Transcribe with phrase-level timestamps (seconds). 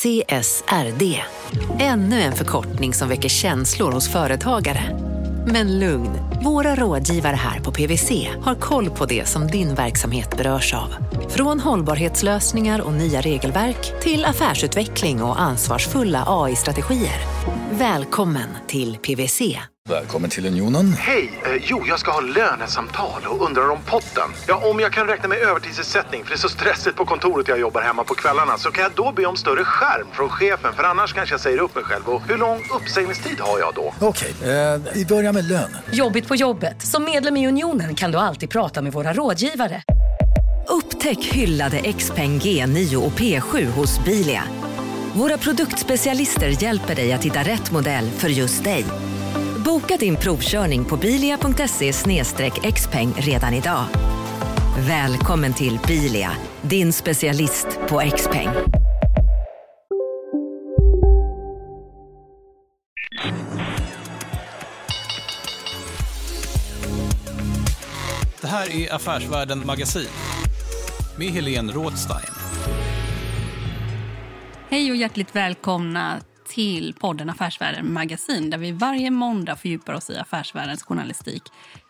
[0.00, 1.20] CSRD.
[1.78, 4.82] Ännu en förkortning som väcker känslor hos företagare.
[5.46, 6.10] Men lugn,
[6.44, 10.94] våra rådgivare här på PWC har koll på det som din verksamhet berörs av.
[11.28, 17.20] Från hållbarhetslösningar och nya regelverk till affärsutveckling och ansvarsfulla AI-strategier.
[17.70, 19.58] Välkommen till PWC.
[19.88, 20.92] Välkommen till Unionen.
[20.92, 21.40] Hej!
[21.44, 24.30] Eh, jo, jag ska ha lönesamtal och undrar om potten.
[24.48, 27.60] Ja, om jag kan räkna med övertidsersättning för det är så stressigt på kontoret jag
[27.60, 30.82] jobbar hemma på kvällarna så kan jag då be om större skärm från chefen för
[30.82, 32.08] annars kanske jag säger upp mig själv.
[32.08, 33.94] Och hur lång uppsägningstid har jag då?
[34.00, 35.76] Okej, eh, vi börjar med lön.
[35.92, 36.82] Jobbigt på jobbet.
[36.82, 39.82] Som medlem i Unionen kan du alltid prata med våra rådgivare.
[40.68, 44.42] Upptäck hyllade XPeng G9 och P7 hos Bilia.
[45.14, 48.84] Våra produktspecialister hjälper dig att hitta rätt modell för just dig.
[49.64, 51.92] Boka din provkörning på bilia.se
[52.72, 53.84] xpeng redan idag.
[54.88, 56.30] Välkommen till Bilia,
[56.62, 58.48] din specialist på XPeng.
[58.48, 58.89] peng
[68.50, 70.08] här är Affärsvärlden Magasin
[71.18, 72.34] med Helene Rådstein.
[74.68, 80.16] Hej och hjärtligt välkomna till podden Affärsvärlden Magasin där vi varje måndag fördjupar oss i
[80.16, 81.42] affärsvärldens journalistik.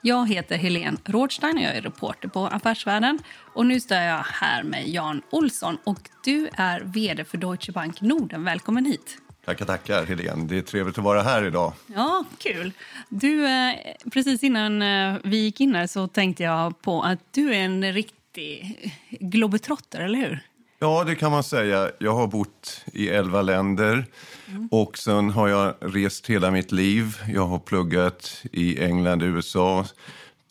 [0.03, 3.19] Jag heter Helene Rådstein och jag är reporter på Affärsvärlden.
[3.55, 8.01] Och nu står jag här med Jan Olsson och du är vd för Deutsche Bank
[8.01, 8.45] Norden.
[8.45, 9.19] Välkommen hit.
[9.51, 10.45] Tackar, tackar Helene.
[10.45, 11.73] Det är trevligt att vara här idag.
[11.87, 12.73] Ja, kul.
[13.09, 13.75] Du, eh,
[14.13, 17.93] precis innan eh, vi gick in här så tänkte jag på att du är en
[17.93, 18.77] riktig
[19.11, 20.41] globetrotter, eller hur?
[20.79, 21.91] Ja, det kan man säga.
[21.99, 24.07] Jag har bott i elva länder
[24.49, 24.69] mm.
[24.73, 27.17] och sen har jag rest hela mitt liv.
[27.29, 29.87] Jag har pluggat i England, USA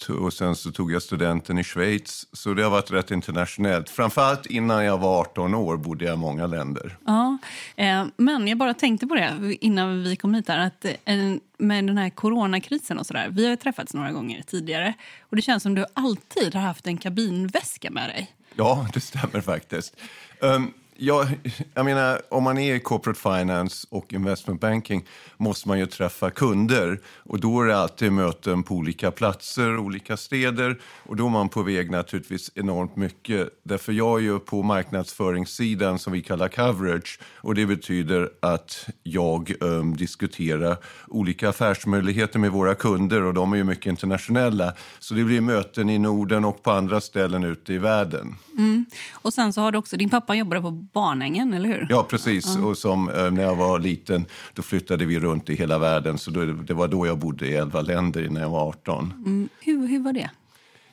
[0.08, 2.28] och sen så tog jag studenten i Schweiz.
[2.33, 3.89] Så det har varit rätt internationellt.
[3.89, 6.97] Framförallt innan jag var 18 år bodde jag i många länder.
[7.05, 7.38] Ja,
[7.75, 11.16] eh, men jag bara tänkte på det innan vi kom hit här, att eh,
[11.58, 13.27] med den här coronakrisen och sådär.
[13.31, 16.98] Vi har träffats några gånger tidigare och det känns som du alltid har haft en
[16.98, 18.32] kabinväska med dig.
[18.55, 19.95] Ja, det stämmer faktiskt.
[20.39, 21.27] Um, jag,
[21.73, 25.05] jag menar, om man är i corporate finance och investment banking
[25.37, 26.99] måste man ju träffa kunder.
[27.05, 30.80] Och Då är det alltid möten på olika platser, olika städer.
[31.04, 33.49] Och Då är man på väg naturligtvis enormt mycket.
[33.64, 37.20] Därför jag är ju på marknadsföringssidan som vi kallar coverage.
[37.36, 40.77] Och Det betyder att jag um, diskuterar
[41.08, 43.23] olika affärsmöjligheter med våra kunder.
[43.23, 44.73] och De är ju mycket internationella.
[44.99, 48.36] Så det blir möten i Norden och på andra ställen ute i världen.
[48.58, 48.86] Mm.
[49.11, 51.88] Och sen så har du också, din pappa jobbade på Barnängen, eller hur?
[51.89, 52.55] Ja, precis.
[52.55, 52.67] Mm.
[52.67, 56.17] Och som, eh, när jag var liten då flyttade vi runt i hela världen.
[56.17, 59.14] Så då, det var då jag bodde i elva länder när jag var 18.
[59.26, 59.50] Mm.
[59.60, 60.30] Hur, hur var det?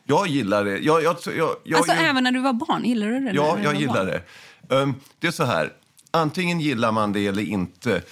[0.04, 0.78] Jag gillar det.
[0.78, 1.16] Jag, jag,
[1.64, 2.84] jag, alltså även när du var barn?
[2.84, 3.30] Gillar du det?
[3.34, 4.06] Ja, jag gillar barn?
[4.06, 4.76] det.
[4.76, 5.72] Um, det är så här,
[6.10, 8.02] antingen gillar man det eller inte.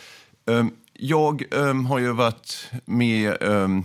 [0.46, 0.70] Um,
[1.06, 3.84] jag um, har ju varit med um,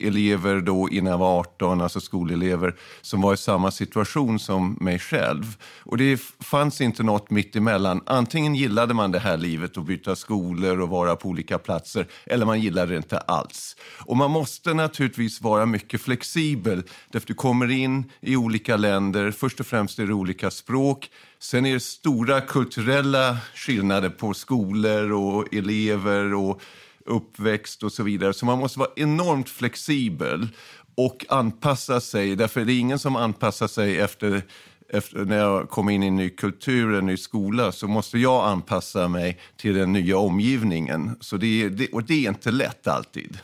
[0.00, 4.98] elever då innan jag var 18, alltså skolelever, som var i samma situation som mig
[4.98, 5.56] själv.
[5.82, 8.00] Och det fanns inte något mitt emellan.
[8.06, 12.46] Antingen gillade man det här livet och byta skolor och vara på olika platser, eller
[12.46, 13.76] man gillade det inte alls.
[13.98, 19.30] Och man måste naturligtvis vara mycket flexibel, därför du kommer in i olika länder.
[19.30, 21.10] Först och främst är det olika språk.
[21.42, 26.62] Sen är det stora kulturella skillnader på skolor och elever och
[27.06, 28.32] uppväxt och så vidare.
[28.34, 30.48] Så man måste vara enormt flexibel
[30.94, 32.36] och anpassa sig.
[32.36, 34.42] Därför det är ingen som anpassar sig efter,
[34.88, 38.48] efter när jag kommer in i en ny kultur, en ny skola, så måste jag
[38.48, 41.16] anpassa mig till den nya omgivningen.
[41.20, 43.38] Så det, det och det är inte lätt alltid.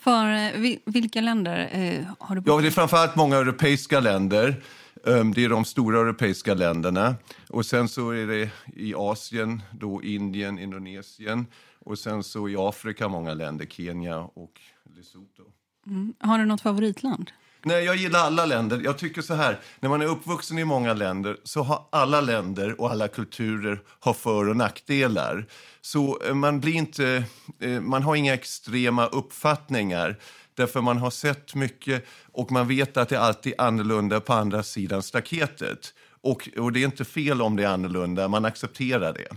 [0.00, 4.62] För eh, vilka länder eh, har du bott Ja, det är framförallt många europeiska länder.
[5.06, 7.14] Ehm, det är de stora europeiska länderna.
[7.48, 11.46] Och sen så är det i Asien, då Indien, Indonesien.
[11.78, 14.60] Och sen så i Afrika många länder, Kenya och
[14.96, 15.44] Lesotho.
[15.86, 16.14] Mm.
[16.20, 17.30] Har du något favoritland?
[17.64, 18.80] Nej, jag gillar alla länder.
[18.84, 22.80] Jag tycker så här, när man är uppvuxen i många länder så har alla länder
[22.80, 25.46] och alla kulturer har för och nackdelar.
[25.80, 27.24] Så eh, man blir inte,
[27.60, 30.18] eh, man har inga extrema uppfattningar.
[30.54, 34.62] Därför man har sett mycket och man vet att det alltid är annorlunda på andra
[34.62, 35.94] sidan staketet.
[36.20, 39.28] Och, och det är inte fel om det är annorlunda, man accepterar det.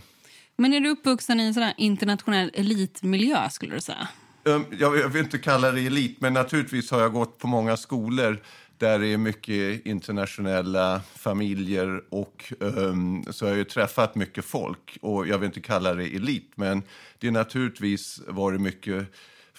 [0.57, 4.07] Men är du uppvuxen i en sån internationell elitmiljö skulle du säga?
[4.43, 7.77] Um, jag, jag vill inte kalla det elit, men naturligtvis har jag gått på många
[7.77, 8.41] skolor
[8.77, 15.27] där det är mycket internationella familjer och um, så har jag träffat mycket folk och
[15.27, 16.83] jag vill inte kalla det elit, men
[17.19, 19.07] det är naturligtvis varit mycket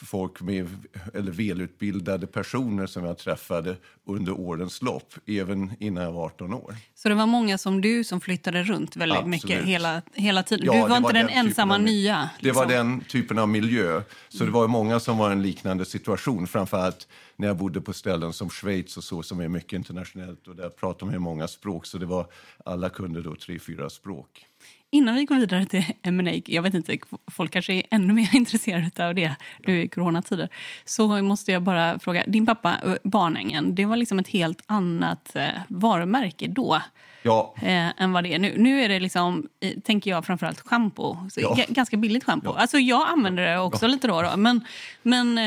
[0.04, 0.68] folk med,
[1.14, 3.76] eller välutbildade personer som jag träffade
[4.06, 6.76] under årens lopp, även innan jag var 18 år.
[6.94, 9.44] Så det var många som du som flyttade runt väldigt Absolut.
[9.44, 10.66] mycket hela, hela tiden?
[10.66, 12.30] Ja, du var var inte den, den ensamma nya?
[12.40, 12.88] Det var liksom.
[12.88, 14.02] den typen av miljö.
[14.28, 16.46] Så det var många som var i en liknande situation.
[16.46, 20.48] Framförallt när jag bodde på ställen som Schweiz och så, som är mycket internationellt.
[20.48, 22.26] Och där pratar man ju många språk, så det var,
[22.64, 24.46] alla kunde då tre, fyra språk.
[24.96, 26.98] Innan vi går vidare till M&A, jag vet inte,
[27.30, 29.34] folk kanske är ännu mer intresserade av det
[29.66, 30.48] nu i coronatider,
[30.84, 35.36] så måste jag bara fråga, din pappa, eh, Barnängen, det var liksom ett helt annat
[35.36, 36.82] eh, varumärke då
[37.22, 38.54] Ja, eh, än vad det är nu.
[38.56, 41.54] Nu är det liksom, eh, tänker jag framförallt schampo, Ja.
[41.58, 42.46] ga- ganska billigt schampo.
[42.54, 42.60] Ja.
[42.60, 44.60] Alltså jag använder det också lite då, då men,
[45.02, 45.38] men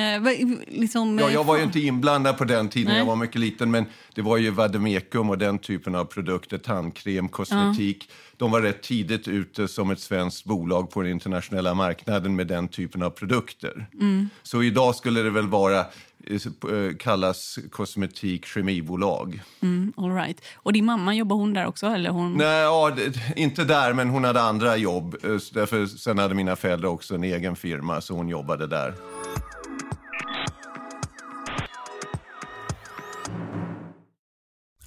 [0.67, 1.19] liksom...
[1.19, 2.97] Ja, jag var ju inte inblandad på den tiden, Nej.
[2.97, 3.71] jag var mycket liten.
[3.71, 3.85] Men
[4.15, 8.09] det var ju Vademekum och den typen av produkter, tandkräm, kosmetik.
[8.39, 12.67] De var rätt tidigt ute som ett svenskt bolag på den internationella marknaden med den
[12.67, 13.87] typen av produkter.
[13.93, 14.29] Mm.
[14.43, 19.41] Så idag skulle det väl vara, eh, kallas kosmetik kemibolag.
[19.61, 20.41] Mm, all right.
[20.55, 21.87] Och din mamma, jobbar hon där också?
[21.87, 22.33] Eller hon...
[22.33, 22.91] Nej, ja,
[23.35, 25.15] inte där, men hon hade andra jobb.
[25.23, 28.93] Eh, Därför, sen hade mina föräldrar också en egen firma, så hon jobbade där.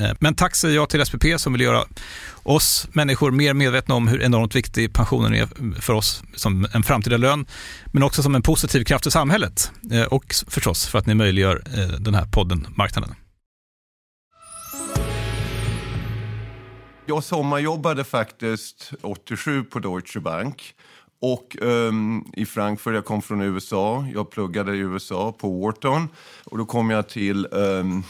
[0.00, 1.84] Eh, men tack säger jag till SPP som vill göra
[2.42, 7.16] oss människor mer medvetna om hur enormt viktig pensionen är för oss som en framtida
[7.16, 7.46] lön,
[7.92, 9.72] men också som en positiv kraft i samhället.
[9.92, 13.14] Eh, och förstås för att ni möjliggör eh, den här podden Marknaden.
[17.06, 20.74] Jag sommarjobbade faktiskt 87 på Deutsche Bank
[21.20, 22.94] och um, i Frankfurt.
[22.94, 24.06] Jag kom från USA.
[24.14, 26.08] Jag pluggade i USA på Wharton.
[26.44, 28.02] Och då kom jag till um,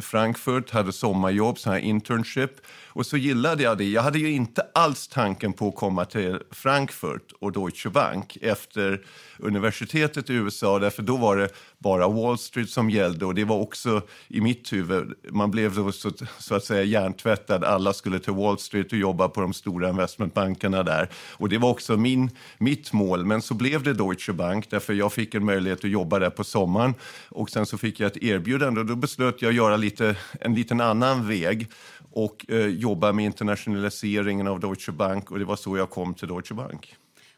[0.00, 2.50] Frankfurt, hade sommarjobb, så här internship.
[2.96, 3.84] Och så gillade jag det.
[3.84, 9.02] Jag hade ju inte alls tanken på att komma till Frankfurt och Deutsche Bank efter
[9.38, 10.78] universitetet i USA.
[10.78, 11.48] Därför då var det
[11.78, 15.14] bara Wall Street som gällde och det var också i mitt huvud.
[15.30, 17.64] Man blev då så, så att säga hjärntvättad.
[17.64, 21.08] Alla skulle till Wall Street och jobba på de stora investmentbankerna där.
[21.32, 23.24] Och det var också min, mitt mål.
[23.24, 26.44] Men så blev det Deutsche Bank därför jag fick en möjlighet att jobba där på
[26.44, 26.94] sommaren.
[27.28, 30.80] Och sen så fick jag ett erbjudande och då beslöt jag göra lite, en liten
[30.80, 31.68] annan väg
[32.16, 36.28] och eh, jobba med internationaliseringen av Deutsche Bank och det var så jag kom till
[36.28, 36.94] Deutsche Bank.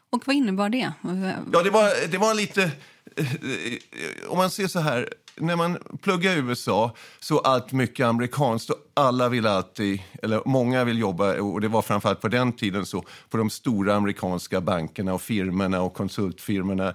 [0.09, 0.93] Och vad innebar det?
[1.53, 2.63] Ja, det var, det var lite...
[3.15, 3.27] eh,
[4.27, 8.77] Om man ser så här, när man pluggar i USA så allt mycket amerikanskt och
[8.93, 13.03] alla vill alltid, eller många vill jobba, och det var framförallt på den tiden så,
[13.29, 16.93] på de stora amerikanska bankerna och firmorna och konsultfirmorna.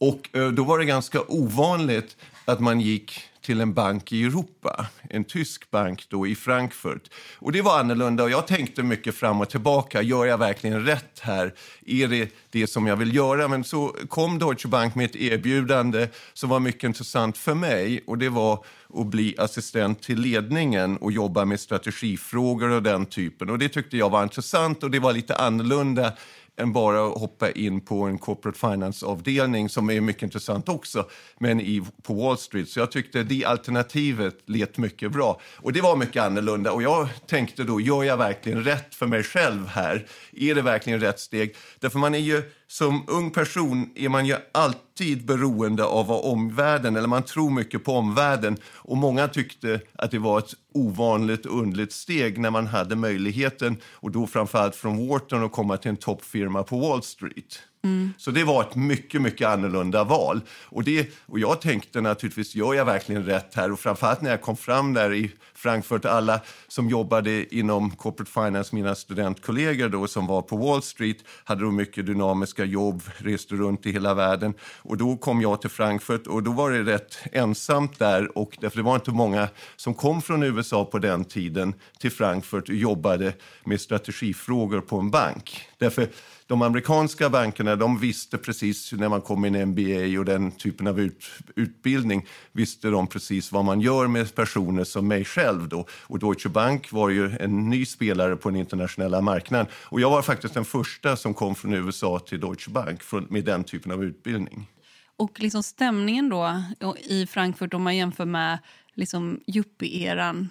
[0.00, 2.16] Och eh, då var det ganska ovanligt
[2.48, 7.10] att man gick till en bank i Europa, en tysk bank då i Frankfurt.
[7.38, 10.02] Och det var annorlunda och jag tänkte mycket fram och tillbaka.
[10.02, 11.54] Gör jag verkligen rätt här?
[11.86, 13.48] Är det det som jag vill göra?
[13.48, 18.18] Men så kom Deutsche Bank med ett erbjudande som var mycket intressant för mig och
[18.18, 18.64] det var
[18.94, 23.50] att bli assistent till ledningen och jobba med strategifrågor och den typen.
[23.50, 26.12] Och det tyckte jag var intressant och det var lite annorlunda
[26.58, 31.60] än bara att hoppa in på en corporate finance-avdelning som är mycket intressant också, men
[31.60, 32.68] i, på Wall Street.
[32.68, 35.40] Så jag tyckte det alternativet lät mycket bra.
[35.56, 36.72] Och det var mycket annorlunda.
[36.72, 40.06] Och jag tänkte då, gör jag verkligen rätt för mig själv här?
[40.32, 41.56] Är det verkligen rätt steg?
[41.78, 46.96] Därför man är ju, som ung person är man ju alltid beroende av vad omvärlden,
[46.96, 48.56] eller man tror mycket på omvärlden.
[48.64, 54.10] Och många tyckte att det var ett ovanligt underligt steg när man hade möjligheten, och
[54.10, 57.62] då framförallt från Wharton, att komma till en toppfirma på Wall Street.
[57.84, 58.12] Mm.
[58.18, 60.40] Så det var ett mycket, mycket annorlunda val.
[60.64, 63.72] Och, det, och jag tänkte naturligtvis, gör jag verkligen rätt här?
[63.72, 68.74] Och framförallt när jag kom fram där i Frankfurt, alla som jobbade inom corporate finance,
[68.74, 73.86] mina studentkollegor då som var på Wall Street, hade då mycket dynamiska jobb, reste runt
[73.86, 74.54] i hela världen.
[74.62, 78.76] Och då kom jag till Frankfurt och då var det rätt ensamt där och därför
[78.76, 83.32] det var inte många som kom från USA på den tiden till Frankfurt och jobbade
[83.64, 85.68] med strategifrågor på en bank.
[85.78, 86.08] Därför
[86.48, 90.86] de amerikanska bankerna de visste precis när man kom in i MBA och den typen
[90.86, 91.24] av ut,
[91.56, 95.47] utbildning visste de precis vad man gör med personer som mig själv.
[95.52, 95.86] Då.
[95.90, 99.66] Och Deutsche Bank var ju en ny spelare på den internationella marknaden.
[99.72, 103.64] Och jag var faktiskt den första som kom från USA till Deutsche Bank med den
[103.64, 104.70] typen av utbildning.
[105.16, 106.62] Och liksom stämningen då
[107.08, 108.58] i Frankfurt om man jämför med
[108.94, 110.48] liksom yuppie-eran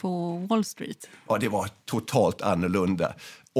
[0.00, 1.08] på Wall Street?
[1.28, 3.14] Ja, det var totalt annorlunda.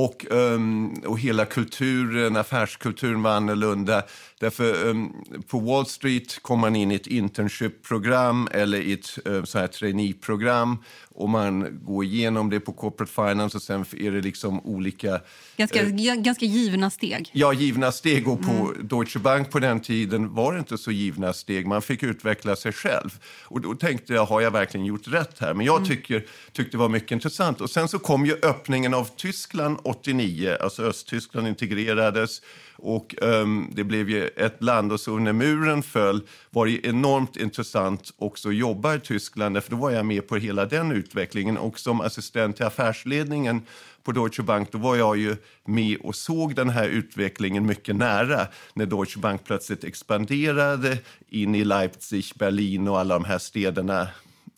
[0.04, 4.02] Och, um, och hela kulturen, affärskulturen var annorlunda.
[4.40, 5.12] Därför um,
[5.46, 9.66] på Wall Street kom man in i ett internship-program eller i ett uh, så här
[9.66, 10.78] trainee-program
[11.18, 15.20] och man går igenom det på corporate finance och sen är det liksom olika...
[15.56, 17.30] Ganska, uh, ganska givna steg.
[17.32, 18.28] Ja, givna steg.
[18.28, 18.88] Och på mm.
[18.88, 21.66] Deutsche Bank på den tiden var det inte så givna steg.
[21.66, 23.18] Man fick utveckla sig själv.
[23.44, 25.54] Och då tänkte jag, har jag verkligen gjort rätt här?
[25.54, 25.88] Men jag mm.
[25.88, 27.60] tycker, tyckte det var mycket intressant.
[27.60, 32.42] Och sen så kom ju öppningen av Tyskland 89, alltså Östtyskland integrerades
[32.76, 34.92] och um, det blev ju ett land.
[34.92, 39.70] Och så när muren föll var det enormt intressant också att jobba i Tyskland, för
[39.70, 41.58] då var jag med på hela den utvecklingen.
[41.58, 43.62] Och som assistent till affärsledningen
[44.02, 48.46] på Deutsche Bank då var jag ju med och såg den här utvecklingen mycket nära
[48.74, 54.08] när Deutsche Bank plötsligt expanderade in i Leipzig, Berlin och alla de här städerna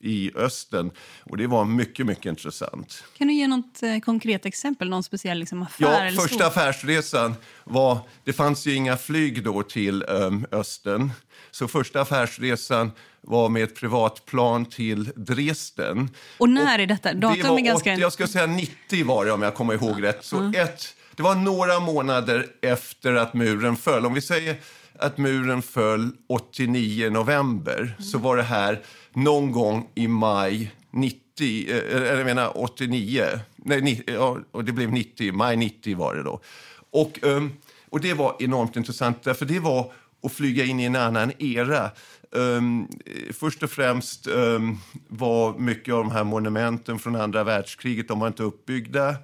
[0.00, 0.90] i östen.
[1.24, 3.04] Och Det var mycket mycket intressant.
[3.18, 4.88] Kan du ge något eh, konkret exempel?
[4.88, 6.04] Någon speciell liksom, affär?
[6.04, 7.98] Ja, första affärsresan var...
[8.24, 11.12] Det fanns ju inga flyg då till um, östen.
[11.50, 16.10] Så första affärsresan var med ett privatplan till Dresden.
[16.38, 17.14] Och när är detta?
[17.14, 17.92] Datum det var är ganska...
[17.92, 20.24] 80, jag ska säga 90 var det om jag kommer ihåg rätt.
[20.24, 20.62] Så mm.
[20.62, 24.06] ett, det var några månader efter att muren föll.
[24.06, 24.56] Om vi säger
[25.00, 28.02] att muren föll 89 november mm.
[28.02, 28.80] så var det här
[29.12, 33.24] någon gång i maj 90, eh, Eller jag menar 89.
[33.56, 36.40] Nej, ja, och det blev 90, maj 90 var det då.
[36.90, 37.52] Och, ehm,
[37.90, 39.92] och det var enormt intressant, för det var
[40.22, 41.90] att flyga in i en annan era.
[42.32, 42.88] Um,
[43.32, 44.78] först och främst um,
[45.08, 49.16] var mycket av de här monumenten från andra världskriget de var inte uppbyggda.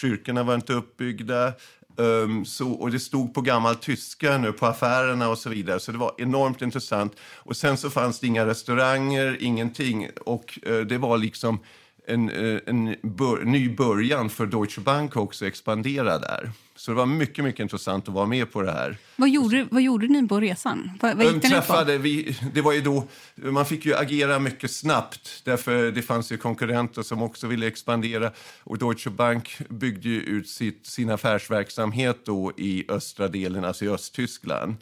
[0.00, 1.52] Kyrkorna var inte uppbyggda.
[1.96, 5.80] Um, så, och det stod på gammal tyska nu på affärerna och så vidare.
[5.80, 7.16] Så det var enormt intressant.
[7.20, 10.08] Och sen så fanns det inga restauranger, ingenting.
[10.26, 11.58] Och uh, det var liksom
[12.06, 16.50] en, uh, en bör, ny början för Deutsche Bank också att expandera där.
[16.76, 18.96] Så det var mycket, mycket intressant att vara med på det här.
[19.16, 20.90] Vad gjorde, vad gjorde ni på resan?
[21.00, 25.42] Vad, vad gick träffade, vi, det var ju då, man fick ju agera mycket snabbt
[25.44, 28.30] därför det fanns ju konkurrenter som också ville expandera.
[28.64, 33.88] Och Deutsche Bank byggde ju ut sitt, sin affärsverksamhet då i östra delen, alltså i
[33.88, 34.76] Östtyskland.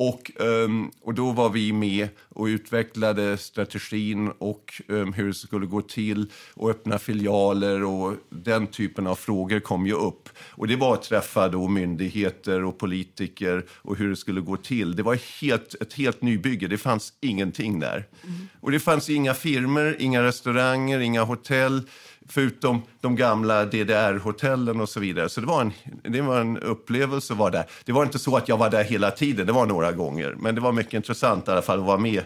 [0.00, 5.66] Och, um, och då var vi med och utvecklade strategin och um, hur det skulle
[5.66, 10.28] gå till och öppna filialer och den typen av frågor kom ju upp.
[10.38, 14.96] Och det var att träffa då myndigheter och politiker och hur det skulle gå till.
[14.96, 18.06] Det var helt, ett helt nybygge, det fanns ingenting där.
[18.24, 18.48] Mm.
[18.60, 21.82] Och det fanns inga firmer, inga restauranger, inga hotell
[22.28, 25.28] förutom de gamla DDR-hotellen och så vidare.
[25.28, 25.72] Så det var, en,
[26.02, 27.64] det var en upplevelse att vara där.
[27.84, 30.34] Det var inte så att jag var där hela tiden, det var några gånger.
[30.38, 32.22] Men det var mycket intressant i alla fall att vara med.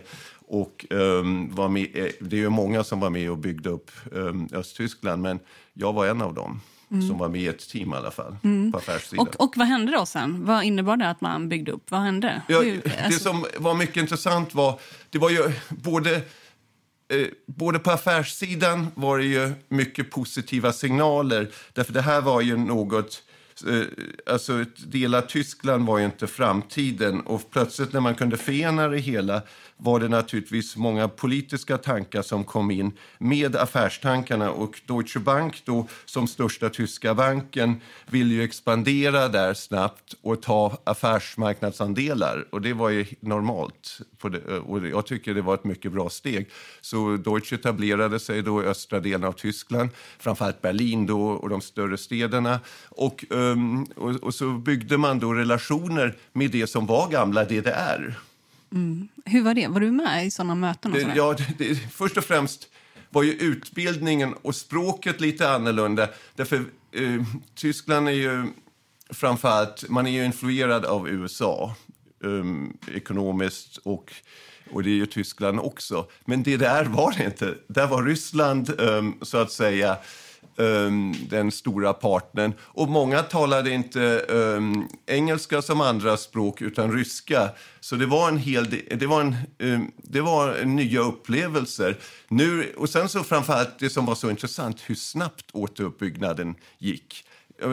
[0.49, 3.91] Och, um, var med, eh, det är ju många som var med och byggde upp
[4.13, 5.39] um, Östtyskland, men
[5.73, 6.61] jag var en av dem.
[7.09, 8.37] som var med i ett team i alla fall,
[8.73, 9.27] på affärssidan.
[9.29, 10.45] Och, och vad hände då sen?
[10.45, 11.91] Vad innebar det att man byggde upp?
[11.91, 12.43] Vad hände?
[12.49, 16.21] Ja, Hur- det alltså- som var mycket intressant var, det var ju både,
[17.09, 21.51] Eh, både på affärssidan var det ju mycket positiva signaler.
[21.73, 23.23] Därför det här var ju något,
[23.67, 23.83] eh,
[24.33, 27.21] alltså ett delat Tyskland var ju inte framtiden.
[27.21, 29.43] Och plötsligt när man kunde förena det hela
[29.85, 34.51] var det naturligtvis många politiska tankar som kom in med affärstankarna.
[34.51, 40.79] Och Deutsche Bank då, som största tyska banken ville ju expandera där snabbt och ta
[40.85, 42.47] affärsmarknadsandelar.
[42.51, 43.99] Och det var ju normalt.
[44.19, 46.51] På det, och jag tycker det var ett mycket bra steg.
[46.81, 51.61] Så Deutsche etablerade sig då i östra delen av Tyskland, framförallt Berlin då och de
[51.61, 52.61] större städerna.
[52.89, 58.19] Och, ehm, och, och så byggde man då relationer med det som var gamla DDR.
[59.25, 59.69] Hur var det?
[59.69, 60.93] Var du med i såna möten?
[60.93, 61.15] Och sådär?
[61.17, 62.69] ja, det, det, först och främst
[63.11, 66.09] var ju utbildningen och språket lite annorlunda.
[66.35, 66.57] Därför
[66.93, 67.23] eh,
[67.55, 68.47] Tyskland är ju
[69.11, 71.75] framförallt, man är ju influerad av USA
[72.25, 74.13] eh, ekonomiskt och,
[74.73, 76.07] och det är ju Tyskland också.
[76.25, 77.55] Men det där var det inte.
[77.69, 79.97] Där var Ryssland eh, så att säga
[80.57, 82.53] um, den stora partnern.
[82.61, 87.51] Och många talade inte um, engelska som andra språk utan ryska.
[87.81, 91.99] Så det var en hel del, det var, en, um, det var nya upplevelser.
[92.29, 97.25] Nu, och sen så framförallt det som var så intressant, hur snabbt återuppbyggnaden gick.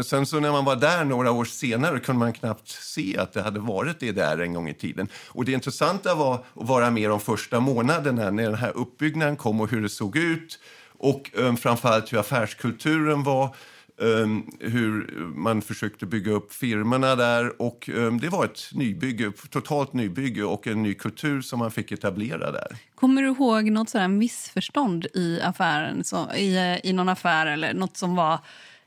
[0.06, 3.42] Sen så när man var där några år senare kunde man knappt se att det
[3.42, 5.08] hade varit det där en gång i tiden.
[5.28, 9.62] Och det intressanta var att vara med de första månaderna när den här uppbyggnaden kom
[9.62, 10.60] och hur det såg ut.
[11.04, 13.56] Och um, framförallt hur affärskulturen var,
[13.98, 17.62] um, hur man försökte bygga upp firmorna där.
[17.62, 21.92] Och um, det var ett nybygge, totalt nybygge och en ny kultur som man fick
[21.92, 22.78] etablera där.
[22.96, 26.04] Kommer du ihåg något sådär missförstånd i affären?
[26.04, 28.40] Så, i, I någon affär eller något som var...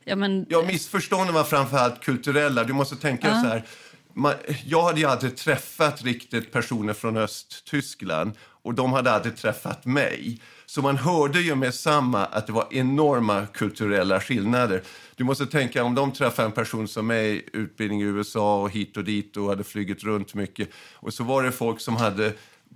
[0.05, 2.65] Ja, men, Ja, missförstånden var framförallt kulturella.
[2.65, 3.65] Du måste tänka så här.
[4.13, 9.85] Man, jag hade ju aldrig träffat riktigt personer från Östtyskland och de hade aldrig träffat
[9.85, 10.41] mig.
[10.75, 14.83] Så man hörde ju med samma att det var enorma kulturella skillnader.
[15.17, 18.97] Du måste tänka om de träffade en person som mig, utbildning i USA och hit
[18.97, 20.69] och dit och hade flugit runt mycket.
[20.95, 22.33] Och så var det folk som hade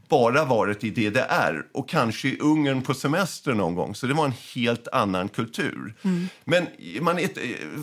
[0.08, 3.94] bara varit i DDR och kanske i Ungern på semester någon gång.
[3.94, 5.94] Så det var en helt annan kultur.
[6.44, 6.66] Men
[7.00, 7.18] man,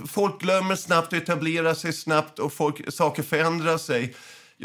[0.07, 4.15] folk glömmer snabbt och etablerar sig snabbt och folk, saker förändrar sig.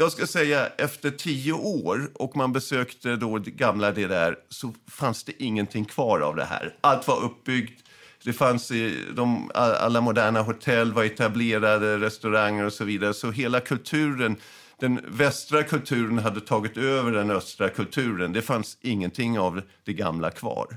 [0.01, 5.43] Jag ska säga efter tio år och man besökte då gamla DDR så fanns det
[5.43, 6.75] ingenting kvar av det här.
[6.81, 7.83] Allt var uppbyggt.
[8.23, 13.13] Det fanns i, de, alla moderna hotell var etablerade, restauranger och så vidare.
[13.13, 14.35] Så hela kulturen,
[14.79, 18.33] den västra kulturen hade tagit över den östra kulturen.
[18.33, 20.67] Det fanns ingenting av det gamla kvar.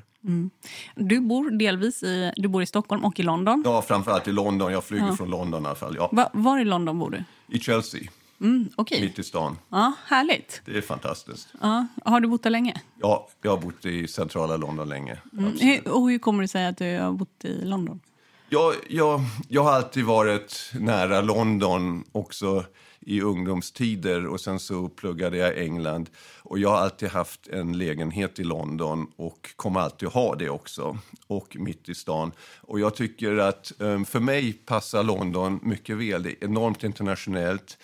[0.94, 3.62] Du bor delvis i, du bor i Stockholm och i London.
[3.66, 4.72] Ja, framförallt i London.
[4.72, 5.96] Jag flyger från London i alla fall.
[5.96, 6.08] Ja.
[6.12, 7.24] Va, var i London bor du?
[7.56, 8.00] I Chelsea,
[8.40, 9.00] Mm, Okej.
[9.00, 9.58] mitt i stan.
[9.68, 10.62] Ja, härligt.
[10.64, 11.48] Det är fantastiskt.
[11.60, 12.80] Ja, har du bott där länge?
[13.00, 15.18] Ja, jag har bott i centrala London länge.
[15.32, 15.80] Mm.
[15.86, 18.00] Och hur kommer det sig att du har bott i London?
[18.48, 22.64] Jag, jag, jag har alltid varit nära London också
[23.00, 26.10] i ungdomstider och sen så pluggade jag England.
[26.42, 30.98] Och jag har alltid haft en lägenhet i London och kommer alltid ha det också.
[31.26, 32.32] Och mitt i stan.
[32.60, 36.22] Och jag tycker att um, för mig passar London mycket väl.
[36.22, 37.78] Det är enormt internationellt.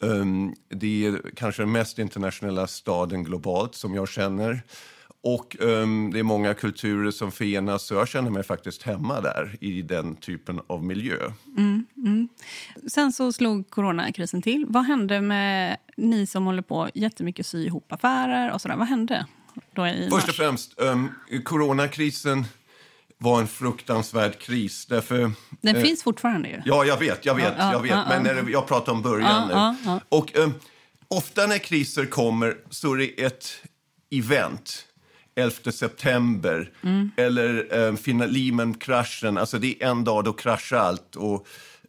[0.00, 4.62] Um, det är kanske den mest internationella staden globalt som jag känner.
[5.20, 9.56] Och um, det är många kulturer som förenas så jag känner mig faktiskt hemma där
[9.60, 11.16] i den typen av miljö.
[12.86, 14.66] Sen så slog coronakrisen till.
[14.68, 18.76] Vad hände med ni som håller på jättemycket sy ihop affärer och sådär?
[18.76, 19.26] Vad hände
[19.72, 21.08] då i Först och främst, um,
[21.44, 22.44] coronakrisen
[23.18, 24.86] var en fruktansvärd kris.
[24.86, 26.62] Därför, Den eh, finns fortfarande ju.
[26.64, 27.90] Ja, jag vet, jag vet, Ja, ja, jag vet.
[27.90, 30.00] ja, men när det, jag pratar om början Ja, nu.
[30.08, 30.54] Och um,
[31.08, 33.48] ofta när kriser kommer så är det ett
[34.10, 34.84] event.
[35.36, 37.10] 11 september Mm.
[37.16, 39.38] eller final- Lehman-kraschen.
[39.38, 41.46] Alltså det är en dag då kraschar allt och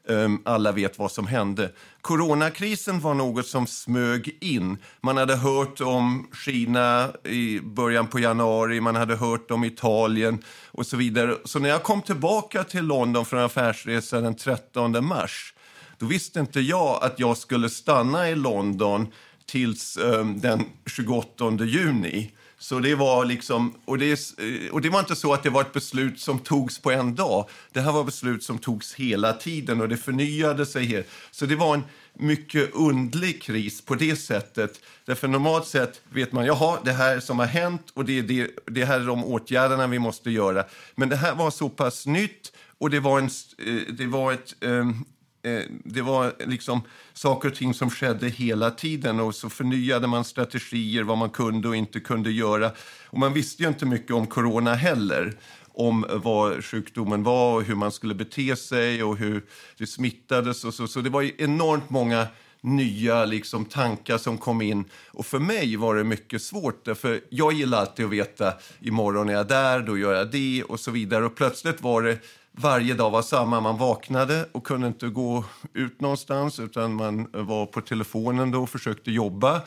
[0.10, 1.72] Ehm, alla vet vad som hände.
[2.02, 4.78] Coronakrisen var något som smög in.
[5.02, 10.86] Man hade hört om Kina i början på januari, man hade hört om Italien och
[10.86, 11.36] så vidare.
[11.46, 15.54] Så när jag kom tillbaka till London från affärsresa den 13 mars
[15.98, 19.08] då visste inte jag att jag skulle stanna i London
[19.46, 22.32] tills um, den 28 juni.
[22.60, 25.62] Så det var liksom, och det, eh, och det var inte så att det var
[25.62, 27.50] ett beslut som togs på en dag.
[27.72, 30.86] Det här var beslut som togs hela tiden och det förnyade sig.
[30.86, 31.08] Helt.
[31.32, 34.82] Så det var en mycket undlig kris på det sättet.
[35.06, 38.86] Därför normalt sett vet man, jaha, det här som har hänt och det, det, det
[38.86, 40.66] här är de åtgärderna vi måste göra.
[40.96, 44.56] Men det här var så pass nytt Och det var, en, eh, det var ett...
[44.64, 45.06] Ehm,
[45.44, 46.82] Eh, det var liksom
[47.14, 51.68] saker och ting som skedde hela tiden och så förnyade man strategier, vad man kunde
[51.68, 52.72] och inte kunde göra.
[53.06, 55.34] Och man visste ju inte mycket om corona heller
[55.74, 59.46] om vad sjukdomen var och hur man skulle bete sig och hur
[59.78, 60.66] det smittades.
[60.66, 60.88] Och så.
[60.88, 62.28] så det var ju enormt många
[62.62, 64.86] nya liksom, tankar som kom in.
[65.08, 69.34] Och för mig var det mycket svårt, för jag gillar alltid att veta imorgon är
[69.34, 71.26] jag där, då gör jag det och så vidare.
[71.26, 72.18] Och plötsligt var det
[72.62, 73.60] varje dag var samma.
[73.60, 75.44] Man vaknade och kunde inte gå
[75.74, 79.62] ut någonstans utan man var på telefonen då och försökte jobba.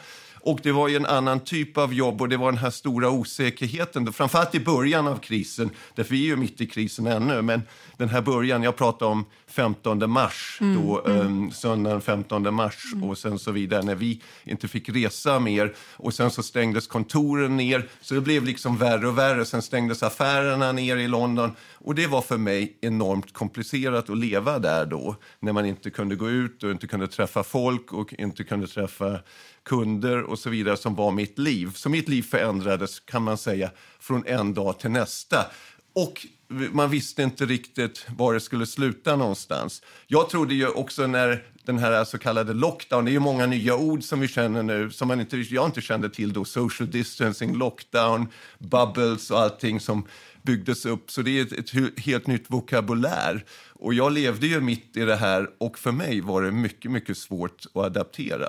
[0.44, 3.10] Och det var ju en annan typ av jobb och det var den här stora
[3.10, 4.12] osäkerheten.
[4.12, 7.42] Framförallt i början av krisen, därför vi är ju mitt i krisen ännu.
[7.42, 7.62] Men
[7.96, 13.38] den här början, jag pratar om 15 mars, då, um, söndagen 15 mars och sen
[13.38, 15.74] så vidare, när vi inte fick resa mer.
[15.96, 19.44] Och sen så stängdes kontoren ner, så det blev liksom värre och värre.
[19.44, 21.52] Sen stängdes affärerna ner i London.
[21.72, 26.16] Och det var för mig enormt komplicerat att leva där då, när man inte kunde
[26.16, 29.18] gå ut och inte kunde träffa folk och inte kunde träffa
[29.64, 31.72] kunder och så vidare som var mitt liv.
[31.74, 33.70] Så mitt liv förändrades kan man säga
[34.00, 35.46] från en dag till nästa.
[35.94, 36.26] Och
[36.72, 39.82] man visste inte riktigt var det skulle sluta någonstans.
[40.06, 43.76] Jag trodde ju också när den här så kallade lockdown, det är ju många nya
[43.76, 47.54] ord som vi känner nu som man inte, jag inte kände till då, social distancing,
[47.54, 50.06] lockdown, bubbles och allting som
[50.42, 51.10] byggdes upp.
[51.10, 53.44] Så det är ett, ett helt nytt vokabulär.
[53.72, 57.18] Och jag levde ju mitt i det här och för mig var det mycket, mycket
[57.18, 58.48] svårt att adaptera.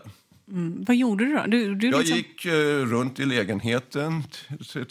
[0.88, 1.44] Vad gjorde du då?
[1.48, 2.18] Du, du Jag liksom...
[2.18, 4.24] gick eh, runt i lägenheten,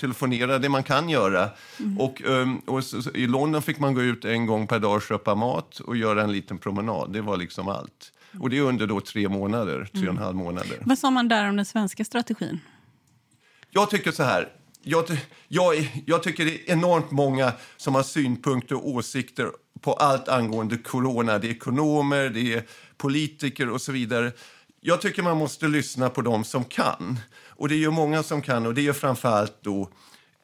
[0.01, 1.51] telefonerade, det man kan göra.
[1.99, 4.95] Och, ehm, och så, så, I London fick man gå ut en gång per dag
[4.95, 7.12] och köpa mat och göra en liten promenad.
[7.12, 8.12] Det var liksom allt.
[8.41, 10.79] Och det är under då tre månader, tre och en halv månader.
[10.85, 12.61] Vad sa man där om den svenska strategin?
[13.71, 14.49] Jag tycker så här.
[14.83, 15.05] Jag,
[15.49, 20.77] jag, jag tycker det är enormt många som har synpunkter och åsikter på allt angående
[20.77, 21.38] corona.
[21.38, 22.62] Det är ekonomer, det är
[22.97, 24.33] politiker och så vidare.
[24.85, 27.18] Jag tycker man måste lyssna på dem som kan.
[27.49, 29.88] Och det är ju många som kan och det är framförallt då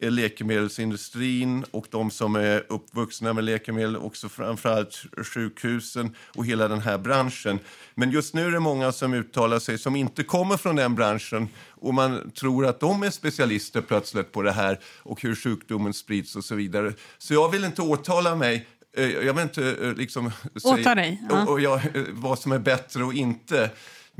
[0.01, 5.03] eh, läkemedelsindustrin och de som är uppvuxna med läkemedel, också framförallt
[5.35, 7.59] sjukhusen och hela den här branschen.
[7.95, 11.49] Men just nu är det många som uttalar sig som inte kommer från den branschen
[11.69, 16.37] och man tror att de är specialister plötsligt på det här och hur sjukdomen sprids
[16.37, 16.93] och så vidare.
[17.19, 20.31] Så jag vill inte åtala mig eh, jag vill inte eh, liksom
[20.65, 21.43] Åta dig, ja.
[21.43, 23.71] och, och jag, vad som är bättre och inte.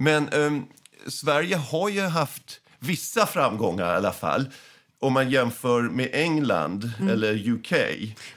[0.01, 0.63] Men ehm,
[1.07, 4.49] Sverige har ju haft vissa framgångar i alla fall
[5.01, 7.09] om man jämför med England Mm.
[7.13, 7.73] eller UK.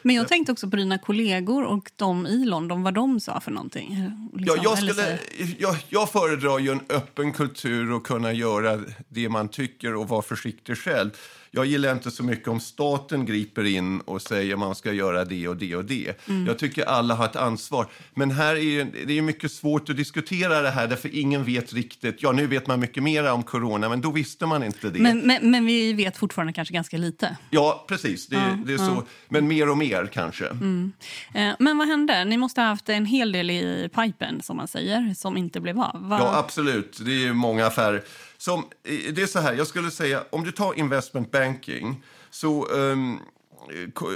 [0.02, 3.52] Men jag tänkte också på dina kollegor och de i London, vad de sa för
[3.52, 3.97] någonting.
[4.34, 5.19] Ja, Liksom, jag, eller skulle,
[5.60, 10.21] jag, jag föredrar ju en öppen kultur och kunna göra det man tycker och vara
[10.21, 11.10] försiktig själv.
[11.54, 15.48] Jag gillar inte så mycket om staten griper in och säger man ska göra det
[15.48, 16.28] och det och det.
[16.28, 16.48] Mm.
[16.48, 17.88] Jag tycker alla har ett ansvar.
[18.14, 21.74] Men här är ju, det är mycket svårt att diskutera det här därför ingen vet
[21.74, 22.16] riktigt.
[22.20, 25.00] Ja, nu vet man mycket mer om corona, men då visste man inte det.
[25.00, 27.38] Men, men, men vi vet fortfarande kanske ganska lite.
[27.50, 28.28] Ja, precis.
[28.28, 29.04] Det, Ja, det är så.
[29.30, 30.46] Men mer och mer kanske.
[30.46, 32.26] Eh, Men vad hände?
[32.26, 35.80] Ni måste ha haft en hel del i pipen, som man säger, som inte blev
[35.80, 35.92] av.
[36.10, 37.00] Vad- Ja, absolut.
[37.06, 38.04] Det är ju många affärer.
[38.42, 42.68] Som, eh, det är så här, jag skulle säga, om du tar investment banking, så
[42.68, 43.20] um,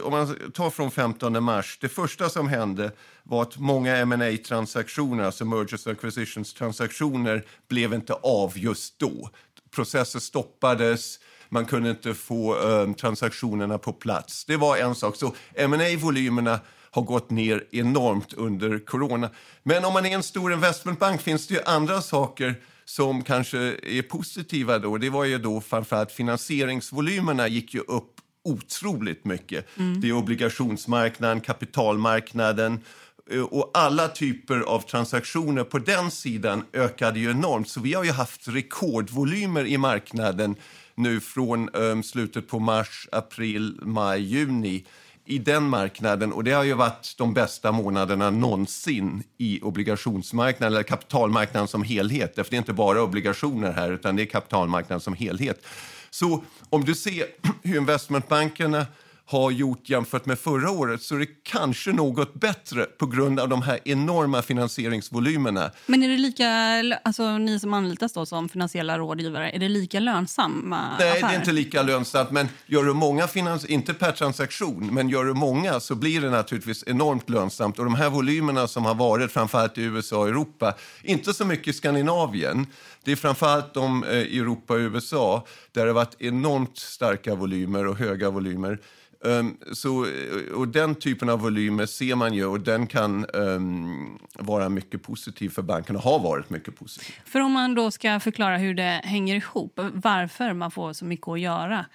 [0.04, 2.92] om man tar från 15 mars, det första som hände
[3.24, 9.30] var att många ma transaktioner alltså mergers and acquisitions transaktioner, blev inte av just då.
[9.76, 14.46] Processer stoppades, man kunde inte få um, transaktionerna på plats.
[14.46, 15.16] Det var en sak.
[15.16, 15.36] Så
[15.68, 16.60] ma volymerna
[16.92, 19.30] har gått ner enormt under corona.
[19.64, 24.02] Men om man är en stor investmentbank finns det ju andra saker som kanske är
[24.02, 24.98] positiva då.
[24.98, 28.12] Det var ju då framförallt finansieringsvolymerna gick ju upp
[28.44, 29.68] otroligt mycket.
[30.02, 32.80] Det är obligationsmarknaden, kapitalmarknaden
[33.32, 37.70] eh, och alla typer av transaktioner på den sidan ökade ju enormt.
[37.70, 40.56] Så vi har ju haft rekordvolymer i marknaden
[40.96, 44.86] nu från eh, slutet på mars, april, maj, juni
[45.26, 46.34] i den marknaden.
[46.34, 52.36] Och det har ju varit de bästa månaderna någonsin i obligationsmarknaden eller kapitalmarknaden som helhet.
[52.36, 55.66] Därför det är inte bara obligationer här utan det är kapitalmarknaden som helhet.
[56.10, 57.26] Så om du ser
[57.64, 58.86] hur investmentbankerna
[59.28, 63.50] har gjort jämfört med förra året så är det kanske något bättre på grund av
[63.50, 65.72] de här enorma finansieringsvolymerna.
[65.86, 66.50] Men är det lika,
[67.04, 71.30] alltså ni som anlitas då som finansiella rådgivare, är det lika lönsamma Nej, affärer?
[71.30, 72.32] det är inte lika lönsamt.
[72.32, 76.30] Men gör du många finans inte per transaktion, men gör du många så blir det
[76.30, 77.80] naturligtvis enormt lönsamt.
[77.80, 81.68] Och de här volymerna som har varit framförallt i USA och Europa, inte så mycket
[81.68, 82.68] i Skandinavien.
[83.04, 87.36] Det är framförallt de eh, i Europa och USA där det har varit enormt starka
[87.36, 88.80] volymer och höga volymer.
[89.26, 90.08] Um, så,
[90.54, 95.50] och den typen av volymer ser man ju och den kan um, vara mycket positiv
[95.50, 97.16] för bankerna, har varit mycket positiv.
[97.26, 101.28] För om man då ska förklara hur det hänger ihop, varför man får så mycket
[101.28, 101.86] att göra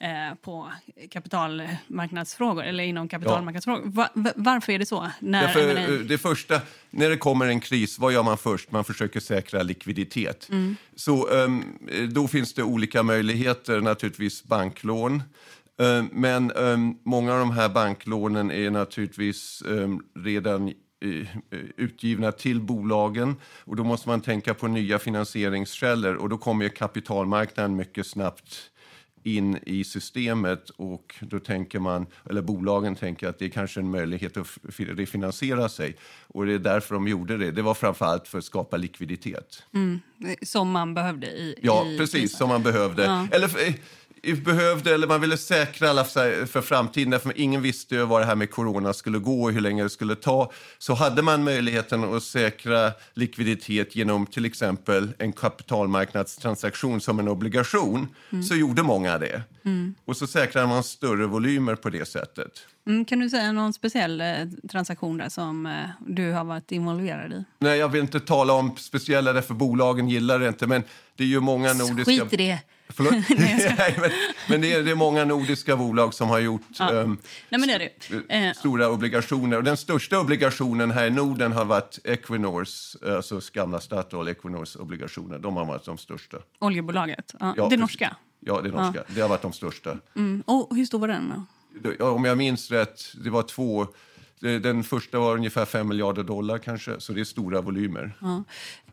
[0.00, 0.72] eh, på
[1.10, 3.82] kapitalmarknadsfrågor eller inom kapitalmarknadsfrågor.
[3.84, 5.10] Va, va, varför är det så?
[5.20, 8.70] När Därför, eh, det första, när det kommer en kris, vad gör man först?
[8.70, 10.48] Man försöker säkra likviditet.
[10.50, 10.76] Mm.
[10.96, 11.64] Så um,
[12.10, 15.22] då finns det olika möjligheter, naturligtvis banklån.
[15.80, 19.62] Um, men um, många av de här banklånen är naturligtvis
[20.24, 20.72] redan
[21.76, 23.36] utgivna till bolagen.
[23.64, 28.70] Och Då måste man tänka på nya finansieringskällor och då kommer kapitalmarknaden mycket snabbt
[29.22, 33.90] in i systemet och då tänker man, eller bolagen tänker att det är kanske en
[33.90, 35.96] möjlighet att refinansiera sig.
[36.26, 37.50] Och det är därför de gjorde det.
[37.50, 39.62] Det var framförallt för att skapa likviditet.
[39.74, 40.00] Mm,
[40.42, 43.04] som man behövde i Ja, i precis, som man behövde.
[43.04, 43.26] Ja.
[43.32, 43.48] Eller
[44.22, 48.34] behövde, eller man ville säkra alla för framtiden, därför ingen visste ju vad det här
[48.34, 50.52] med corona skulle gå och hur länge det skulle ta.
[50.78, 58.08] Så hade man möjligheten att säkra likviditet genom till exempel en kapitalmarknadstransaktion som en obligation,
[58.30, 58.42] mm.
[58.42, 59.42] så gjorde många det.
[59.64, 59.94] Mm.
[60.04, 62.52] Och så säkrade man större volymer på det sättet.
[62.86, 64.26] Mm, kan du säga någon speciell eh,
[64.70, 65.72] transaktion där som eh,
[66.06, 67.44] du har varit involverad i?
[67.58, 70.66] Nej, jag vill inte tala om speciella, därför bolagen gillar det inte.
[70.66, 70.82] Men
[71.16, 72.04] det är ju många nordiska...
[72.04, 72.58] Skit i det!
[72.90, 73.12] Förlåt?
[73.78, 74.10] Nej, men,
[74.48, 76.92] men det, är, det är många nordiska bolag som har gjort ja.
[76.92, 77.90] um, Nej, det
[78.28, 78.46] det.
[78.46, 78.52] Eh.
[78.52, 79.56] stora obligationer.
[79.56, 85.38] Och den största obligationen här i Norden har varit Equinors, alltså gamla Statoil Equinors obligationer.
[85.38, 86.36] De har varit de största.
[86.58, 87.34] Oljebolaget?
[87.40, 87.54] Ja.
[87.56, 88.16] ja det norska?
[88.40, 89.04] Ja, det norska.
[89.06, 89.14] Ja.
[89.14, 89.98] Det har varit de största.
[90.16, 90.42] Mm.
[90.46, 91.46] Och hur stor var den?
[92.00, 93.86] Om jag minns rätt, det var två
[94.40, 98.16] den första var ungefär 5 miljarder dollar kanske, så det är stora volymer.
[98.20, 98.44] Ja.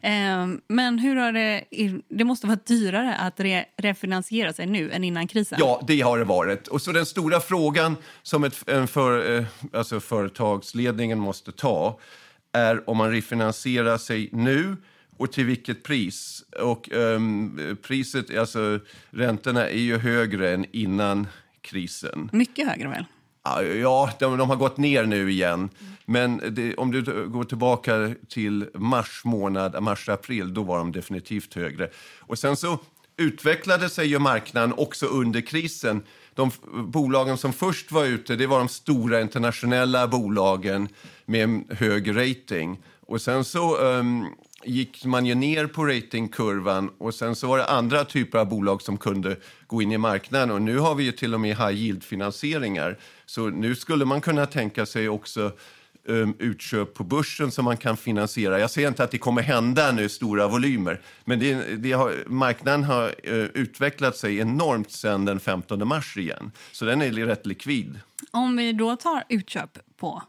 [0.01, 1.63] Eh, men hur har det...
[2.09, 5.57] Det måste vara dyrare att re, refinansiera sig nu än innan krisen?
[5.61, 6.67] Ja, det har det varit.
[6.67, 11.99] Och så den stora frågan som ett, en för, eh, alltså företagsledningen måste ta
[12.51, 14.77] är om man refinansierar sig nu
[15.17, 16.43] och till vilket pris.
[16.61, 18.79] Och um, priset, alltså
[19.09, 21.27] räntorna är ju högre än innan
[21.61, 22.29] krisen.
[22.33, 23.05] Mycket högre väl?
[23.81, 25.69] Ja, de, de har gått ner nu igen.
[26.05, 31.89] Men det, om du går tillbaka till mars månad, mars-april, då var de definitivt högre.
[32.19, 32.79] Och sen så
[33.17, 36.03] utvecklade sig ju marknaden också under krisen.
[36.33, 40.89] De bolagen som först var ute, det var de stora internationella bolagen
[41.25, 42.79] med hög rating.
[43.07, 44.25] Och sen så um,
[44.63, 48.81] gick man ju ner på ratingkurvan och sen så var det andra typer av bolag
[48.81, 49.35] som kunde
[49.67, 52.97] gå in i marknaden och nu har vi ju till och med high yield-finansieringar.
[53.25, 55.51] Så nu skulle man kunna tänka sig också
[56.07, 58.59] um, utköp på börsen som man kan finansiera.
[58.59, 62.83] Jag säger inte att det kommer hända nu, stora volymer, men det, det har, marknaden
[62.83, 66.51] har uh, utvecklat sig enormt sedan den 15 mars igen.
[66.71, 67.99] Så den är rätt likvid.
[68.31, 70.23] Om vi då tar utköp på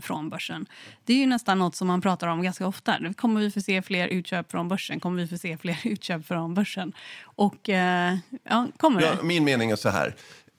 [0.00, 0.66] från börsen.
[1.04, 3.14] Det är ju nästan något som man pratar om ganska ofta.
[3.16, 5.00] Kommer vi få se fler utköp från börsen?
[5.00, 6.92] Kommer vi få se fler utköp från börsen?
[7.22, 9.06] Och eh, ja, kommer det?
[9.06, 10.06] Ja, min mening är så här.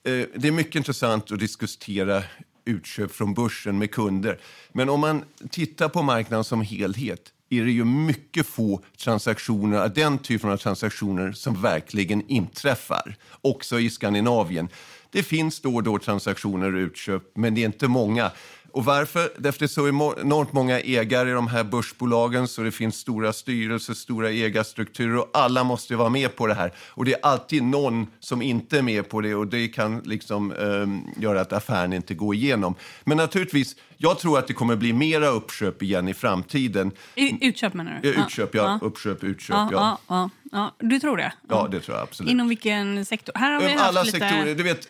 [0.04, 2.22] Eh, det är mycket intressant att diskutera
[2.64, 4.38] utköp från börsen med kunder.
[4.72, 10.18] Men om man tittar på marknaden som helhet är det ju mycket få transaktioner, den
[10.18, 14.68] typen av transaktioner som verkligen inträffar, också i Skandinavien.
[15.10, 18.30] Det finns då och då transaktioner och utköp, men det är inte många.
[18.72, 19.32] Och varför?
[19.36, 23.32] Därför det är så enormt många ägare i de här börsbolagen så det finns stora
[23.32, 26.72] styrelser, stora ägarstrukturer och alla måste vara med på det här.
[26.78, 30.52] Och det är alltid någon som inte är med på det och det kan liksom
[30.52, 32.74] um, göra att affären inte går igenom.
[33.04, 36.92] Men naturligtvis, jag tror att det kommer bli mera uppköp igen i framtiden.
[37.14, 38.08] I, utköp menar du?
[38.08, 38.62] Ja, utköp, ja.
[38.62, 38.86] ja.
[38.86, 39.98] Uppköp, utköp, ja.
[40.08, 40.30] ja.
[40.52, 40.74] ja.
[40.78, 41.32] Du tror det?
[41.48, 42.32] Ja, det tror jag absolut.
[42.32, 43.32] Inom vilken sektor?
[43.36, 44.18] Här har vi Alla lite...
[44.18, 44.54] sektorer.
[44.54, 44.88] Du vet,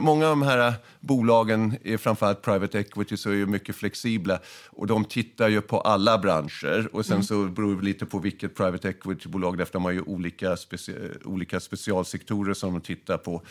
[0.00, 4.38] många av de här bolagen, är framförallt private equity, så är ju mycket flexibla.
[4.70, 6.88] Och de tittar ju på alla branscher.
[6.92, 7.24] Och sen mm.
[7.24, 11.60] så beror det lite på vilket private equity-bolag, därför de har ju olika, speci olika
[11.60, 13.42] specialsektorer som de tittar på.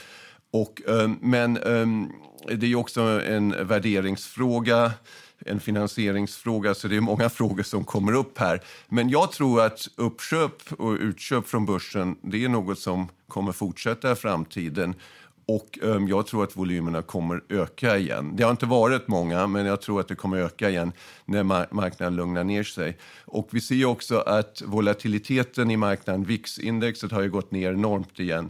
[0.53, 2.11] Och, ehm, men ehm,
[2.57, 4.91] det är också en värderingsfråga
[5.45, 8.61] en finansieringsfråga, så det är många frågor som kommer upp här.
[8.89, 14.11] Men jag tror att uppköp och utköp från börsen, det är något som kommer fortsätta
[14.11, 14.95] i framtiden.
[15.45, 18.35] Och um, jag tror att volymerna kommer öka igen.
[18.35, 20.91] Det har inte varit många, men jag tror att det kommer öka igen
[21.25, 22.97] när mar marknaden lugnar ner sig.
[23.25, 28.49] Och vi ser också att volatiliteten i marknaden, VIX-indexet, har ju gått ner enormt igen.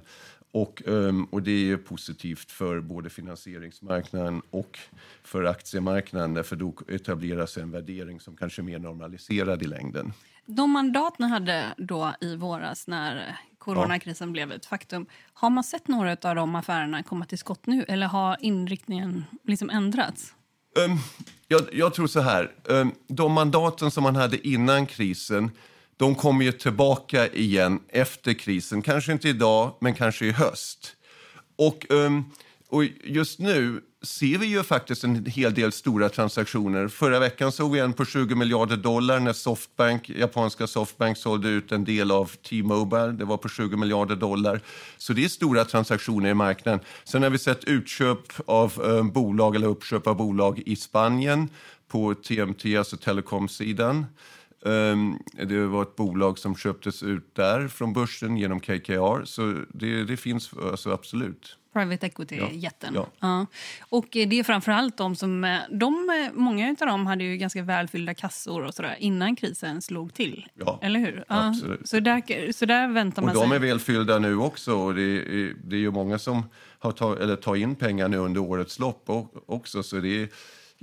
[0.53, 4.79] Och, um, och det är positivt för både finansieringsmarknaden och
[5.23, 10.13] för aktiemarknaden, för då etableras en värdering som kanske är mer normaliserad i längden.
[10.45, 15.05] De mandat ni hade då i våras när coronakrisen blev ett faktum.
[15.33, 19.69] Har man sett några av de affärerna komma till skott nu eller har inriktningen liksom
[19.69, 20.33] ändrats?
[20.85, 20.97] Um,
[21.47, 25.51] jag, jag, tror så här, um, de mandaten som man hade innan krisen
[25.97, 28.81] de kommer ju tillbaka igen efter krisen.
[28.81, 30.95] Kanske inte idag, men kanske i höst.
[31.55, 32.23] Och, ehm,
[32.69, 36.87] och just nu ser vi ju faktiskt en hel del stora transaktioner.
[36.87, 41.71] Förra veckan såg vi en på 20 miljarder dollar när Softbank, japanska Softbank sålde ut
[41.71, 43.11] en del av T-Mobile.
[43.11, 44.61] Det var på 20 miljarder dollar.
[44.97, 46.79] Så det är stora transaktioner i marknaden.
[47.03, 51.49] Sen har vi sett utköp av ehm, bolag eller uppköp av bolag i Spanien
[51.87, 53.95] på TMT, alltså telekomsidan.
[53.95, 54.05] sidan
[55.47, 60.17] det var ett bolag som köptes ut där från börsen genom KKR, så det, det
[60.17, 61.57] finns alltså absolut.
[61.73, 62.93] Private equity-jätten.
[62.95, 63.07] Ja.
[63.19, 63.45] ja.
[63.89, 65.59] Och det är framförallt de som...
[65.71, 70.47] De, många av dem hade ju ganska välfyllda kassor och sådär innan krisen slog till.
[70.53, 71.23] Ja, Eller hur?
[71.27, 71.79] Absolut.
[71.79, 71.87] Ja.
[71.87, 73.55] Så, där, så där väntar man och de sig...
[73.55, 74.75] är välfyllda nu också.
[74.75, 76.43] Och det, är, det är ju många som
[76.79, 79.09] har ta, eller tar in pengar nu under årets lopp
[79.45, 79.83] också.
[79.83, 80.29] Så det är,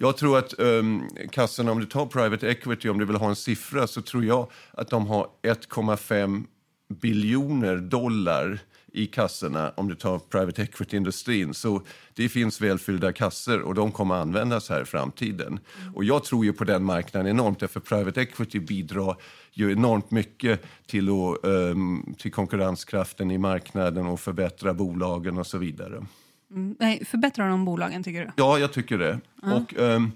[0.02, 3.36] jag tror att um, kassorna, om du tar private equity, om du vill ha en
[3.36, 6.44] siffra, så tror jag att de har 1,5
[6.88, 8.58] biljoner dollar
[8.92, 11.54] i kassorna om du tar private equity-industrin.
[11.54, 11.82] Så
[12.14, 15.60] det finns välfyllda kassor och de kommer användas här i framtiden.
[15.94, 19.16] Och jag tror ju på den marknaden enormt, för private equity bidrar
[19.52, 25.58] ju enormt mycket till, att, um, till konkurrenskraften i marknaden och förbättra bolagen och så
[25.58, 26.06] vidare.
[26.50, 28.30] Mm, nej, förbättrar de bolagen, tycker du?
[28.36, 29.20] Ja, jag tycker det.
[29.42, 29.54] Ja.
[29.54, 30.12] Och um,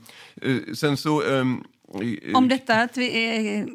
[0.75, 1.23] sen så...
[1.23, 1.64] Um,
[2.35, 3.66] Om detta, att vi är,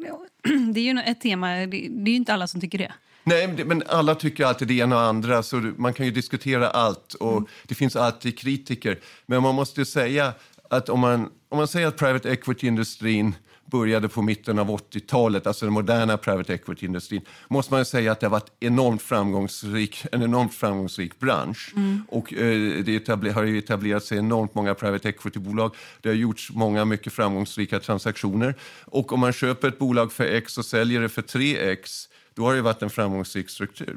[0.72, 2.92] det är ju ett tema, det, det är ju inte alla som tycker det.
[3.24, 7.14] Nej, men alla tycker alltid det ena och andra, så man kan ju diskutera allt
[7.14, 7.46] och mm.
[7.64, 8.98] det finns alltid kritiker.
[9.26, 10.32] Men man måste säga
[10.70, 13.34] att om man, om man säger att private equity-industrin
[13.70, 18.26] började på mitten av 80-talet, alltså den moderna private equity-industrin, måste man säga att det
[18.26, 21.72] har varit enormt framgångsrik, en enormt framgångsrik bransch.
[21.76, 22.02] Mm.
[22.08, 25.74] Och eh, det etabler, har etablerat sig enormt många private equity-bolag.
[26.00, 28.54] Det har gjorts många mycket framgångsrika transaktioner.
[28.84, 32.54] Och om man köper ett bolag för X och säljer det för 3X, då har
[32.54, 33.96] det varit en framgångsrik struktur.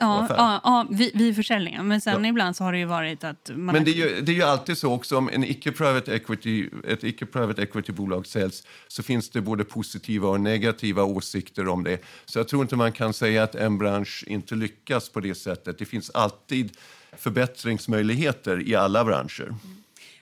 [0.00, 1.88] Ja, ja, ja vid, vid försäljningen.
[1.88, 2.30] Men sen ja.
[2.30, 3.50] ibland så har det ju varit att...
[3.54, 6.70] Man Men det är, ju, det är ju alltid så också om en icke-private equity,
[6.88, 11.98] ett icke-private equity-bolag säljs så finns det både positiva och negativa åsikter om det.
[12.24, 15.78] Så jag tror inte man kan säga att en bransch inte lyckas på det sättet.
[15.78, 16.76] Det finns alltid
[17.16, 19.54] förbättringsmöjligheter i alla branscher.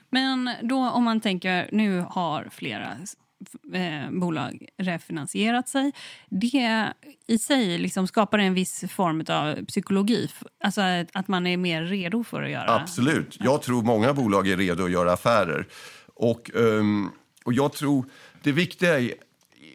[0.09, 2.97] Men då om man tänker, nu har flera
[3.73, 5.91] eh, bolag refinansierat sig.
[6.29, 6.93] Det
[7.27, 10.29] i sig liksom skapar en viss form av psykologi.
[10.63, 10.81] Alltså
[11.13, 12.75] att man är mer redo för att göra...
[12.75, 13.37] Absolut.
[13.39, 15.67] Jag tror många bolag är redo att göra affärer.
[16.15, 17.11] Och, um,
[17.43, 18.05] och jag tror...
[18.43, 19.13] Det viktiga är...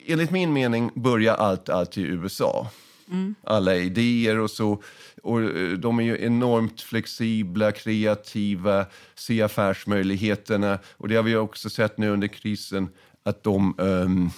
[0.07, 2.71] Enligt min mening börjar allt alltid i USA.
[3.11, 3.35] Mm.
[3.45, 4.83] Alla idéer och så.
[5.23, 10.79] Och eh, de är ju enormt flexibla, kreativa, ser affärsmöjligheterna.
[10.97, 12.89] Och det har vi också sett nu under krisen
[13.23, 14.31] att de ehm,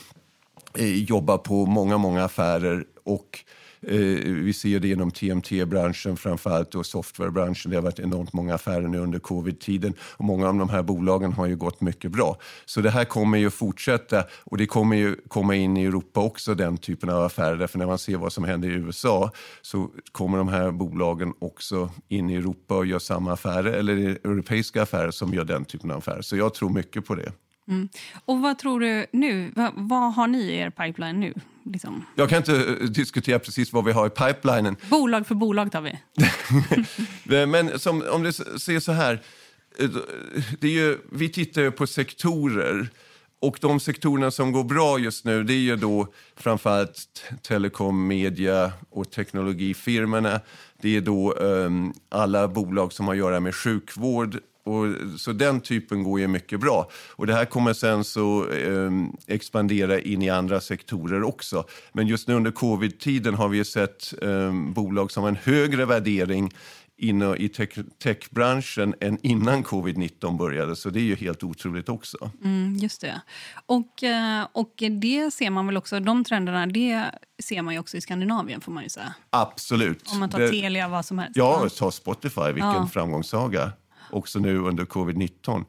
[0.79, 3.39] eh, jobbar på många, många affärer och
[3.83, 7.71] eh, vi ser det inom TMT-branschen framförallt och softwarebranschen.
[7.71, 11.33] Det har varit enormt många affärer nu under covid-tiden och många av de här bolagen
[11.33, 12.39] har ju gått mycket bra.
[12.65, 16.55] Så det här kommer ju fortsätta och det kommer ju komma in i Europa också,
[16.55, 17.57] den typen av affärer.
[17.57, 19.31] Därför när man ser vad som händer i USA
[19.63, 24.83] så kommer de här bolagen också in i Europa och gör samma affärer, eller europeiska
[24.83, 26.23] affärer som gör den typen av affärer.
[26.23, 27.33] Så jag tror mycket på det.
[27.69, 27.89] Mm.
[28.25, 29.53] Och vad tror du nu?
[29.57, 31.35] Vad, vad, har ni i er pipeline nu?
[31.65, 32.07] Liksom?
[32.15, 34.77] Jag kan inte uh, diskutera precis vad vi har i pipelinen.
[34.91, 35.99] Bolag för bolag tar vi.
[37.47, 39.23] Men som, om du ser så här,
[39.79, 39.89] eh,
[40.61, 42.89] det är ju, vi tittar på sektorer.
[43.41, 48.73] Och de sektorerna som går bra just nu det är ju då framförallt telekom, media
[48.91, 50.41] och teknologifirmorna.
[50.81, 54.87] Det är då um, alla bolag som har att göra med sjukvård, och,
[55.21, 56.91] så den typen går ju mycket bra.
[57.11, 58.91] Och det här kommer sen så eh,
[59.27, 61.65] expandera in i andra sektorer också.
[61.93, 66.51] Men just nu under covid-tiden har vi sett eh, bolag som har en högre värdering
[66.97, 67.49] inne i
[68.03, 70.77] techbranschen än innan covid-19 började.
[70.77, 72.31] Så det är ju helt otroligt också.
[72.45, 73.21] Mm, just det.
[73.67, 77.05] Och, eh, och det ser man väl också, de trenderna, det
[77.43, 79.15] ser man ju också i Skandinavien får man ju säga.
[79.31, 80.13] Absolut.
[80.13, 81.37] Om man tar Telia, vad som helst.
[81.37, 82.89] Ja, ta Spotify, vilken ja.
[82.93, 83.73] framgångssaga
[84.11, 85.65] också nu under covid-19.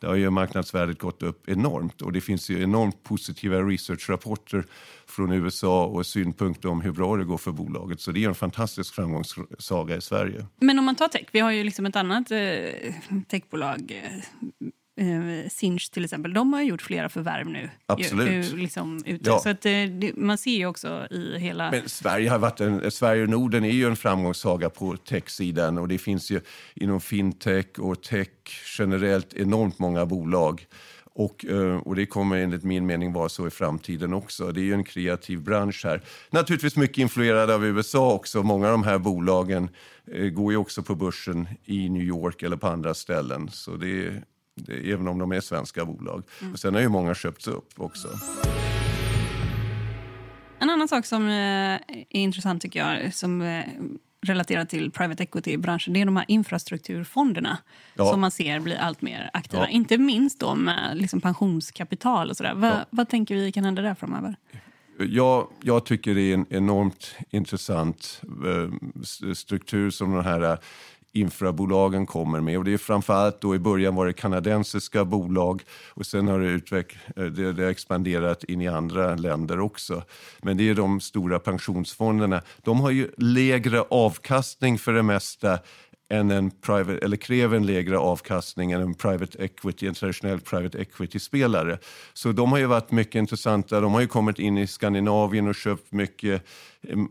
[0.00, 4.64] Där har ju marknadsvärdet gått upp enormt och det finns ju enormt positiva researchrapporter
[5.06, 8.00] från USA och synpunkter om hur bra det går för bolaget.
[8.00, 10.46] Så det är en fantastisk framgångssaga i Sverige.
[10.60, 12.38] Men om man tar tech, vi har ju liksom ett annat eh,
[13.28, 14.22] techbolag eh,
[15.50, 17.70] Sinch till exempel, de har gjort flera förvärv nu.
[17.86, 18.52] Absolut.
[18.52, 19.02] Ju, liksom.
[19.22, 19.38] Ja.
[19.38, 21.70] Så att, eh, det, man ser ju också i hela...
[21.70, 25.88] Men Sverige, har varit en, Sverige och Norden är ju en framgångssaga på tech-sidan och
[25.88, 26.40] det finns ju
[26.74, 28.28] inom fintech och tech
[28.78, 30.66] generellt enormt många bolag.
[31.12, 34.52] Och, eh, och det kommer enligt min mening vara så i framtiden också.
[34.52, 36.02] Det är ju en kreativ bransch här.
[36.30, 38.42] Naturligtvis mycket influerad av USA också.
[38.42, 39.68] Många av de här bolagen
[40.12, 43.48] eh, går ju också på börsen i New York eller på andra ställen.
[43.52, 44.22] Så det är, det är,
[44.68, 46.22] även om de är svenska bolag.
[46.52, 48.08] Och sen har ju många köpts upp också.
[50.58, 53.64] En annan sak som eh, är intressant tycker jag, som eh,
[54.22, 57.58] relaterar till private equity-branschen, det är de här infrastrukturfonderna
[57.94, 58.10] Ja.
[58.10, 59.62] som man ser blir allt mer aktiva.
[59.62, 59.68] Ja.
[59.68, 62.54] Inte minst då med liksom pensionskapital och sådär.
[62.54, 62.84] Vad, Ja.
[62.90, 64.36] vad tänker vi kan hända där framöver?
[64.98, 70.58] Jag, jag tycker det är en enormt intressant eh, struktur som de här
[71.12, 72.58] infrabolagen kommer med.
[72.58, 76.48] Och det är framförallt då i början var det kanadensiska bolag och sen har det,
[76.48, 80.02] utveck- eh, det, det har expanderat in i andra länder också.
[80.42, 82.42] Men det är de stora pensionsfonderna.
[82.62, 85.58] De har ju lägre avkastning för det mesta
[86.12, 90.78] än en private, eller kräver en lägre avkastning än en private equity, en traditionell private
[90.78, 91.78] equity-spelare.
[92.14, 93.80] Så de har ju varit mycket intressanta.
[93.80, 96.46] De har ju kommit in i Skandinavien och köpt mycket,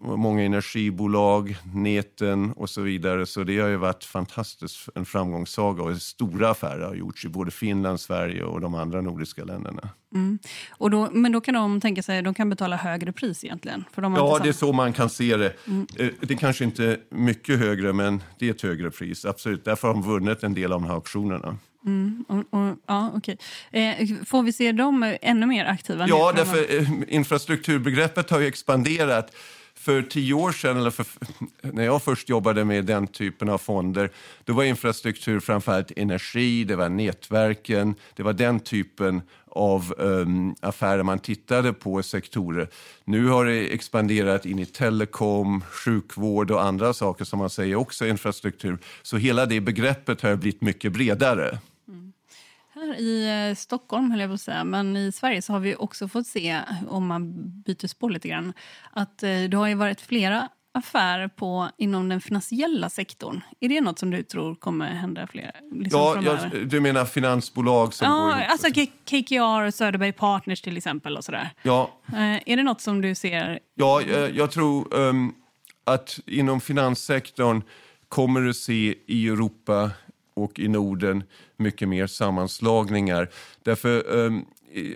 [0.02, 3.26] många energibolag, näten och så vidare.
[3.26, 7.52] Så det har ju varit fantastiskt, en framgångssaga och stora affärer har gjorts i både
[7.52, 9.90] Finland, Sverige och de andra nordiska länderna.
[10.72, 13.84] Och då, men då kan de tänka sig de kan betala högre pris egentligen?
[13.94, 15.54] För de Ja, det är så man kan se det.
[15.98, 19.26] Eh, Det är kanske inte mycket högre, men det är ett högre pris.
[19.26, 19.66] Absolut.
[19.66, 21.58] Därför har de vunnit en del av de här auktionerna.
[22.28, 23.38] Och, och, ja, okej.
[23.72, 26.08] Eh, får vi se dem ännu mer aktiva?
[26.08, 29.32] Ja, därför eh, infrastrukturbegreppet har ju expanderat.
[29.80, 31.06] För tio år sedan, eller för,
[31.62, 34.10] när jag först jobbade med den typen av fonder,
[34.44, 41.04] då var infrastruktur framförallt energi, det var nätverken, det var den typen av um, affärer
[41.04, 42.70] man tittade på sektorer.
[43.06, 48.08] Nu har det expanderat in i telekom, sjukvård och andra saker som man säger också
[48.08, 48.78] infrastruktur.
[49.02, 51.60] Så hela det begreppet har blivit mycket bredare.
[52.80, 55.76] Här i eh, Stockholm, höll jag på att säga, men i Sverige så har vi
[55.76, 58.54] också fått se, om man byter spår lite grann,
[58.92, 63.42] att eh, det har ju varit flera affärer på, inom den finansiella sektorn.
[63.60, 65.52] Är det något som du tror kommer hända fler?
[65.74, 68.52] Liksom Ja, jag, du menar finansbolag som går Ja, ihop?
[68.52, 68.68] alltså
[69.06, 71.50] KKR, Söderberg Partners till exempel och sådär.
[71.64, 73.60] Ja, Eh, är det något som du ser?
[73.76, 75.34] Ja, jag, jag tror ehm,
[75.84, 77.62] att inom finanssektorn
[78.10, 79.92] kommer du se i Europa
[80.44, 81.24] och i Norden
[81.58, 83.30] mycket mer sammanslagningar.
[83.64, 84.46] Därför, um,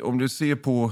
[0.01, 0.91] om du ser på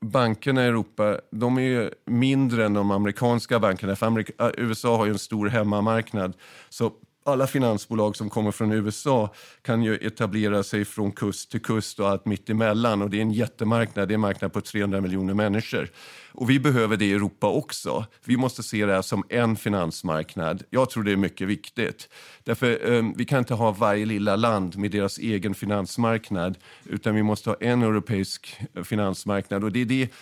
[0.00, 3.96] bankerna i Europa, de är ju mindre än de amerikanska bankerna.
[3.96, 6.36] För Amerika, eh, USA har ju en stor hemmamarknad.
[6.68, 6.92] Så
[7.24, 12.08] alla finansbolag som kommer från USA kan ju etablera sig från kust till kust och
[12.08, 13.02] allt mitt emellan.
[13.02, 15.90] Och det är en jättemarknad, det är en marknad på 300 miljoner människor.
[16.32, 18.04] Och vi behöver det i Europa också.
[18.24, 20.62] Vi måste se det här som en finansmarknad.
[20.70, 22.08] Jag tror det är mycket viktigt.
[22.44, 27.22] Därför eh, vi kan inte ha varje lilla land med deras egen finansmarknad, utan vi
[27.22, 29.64] måste ha en europeisk eh, finansmarknad.
[29.64, 30.12] Och det det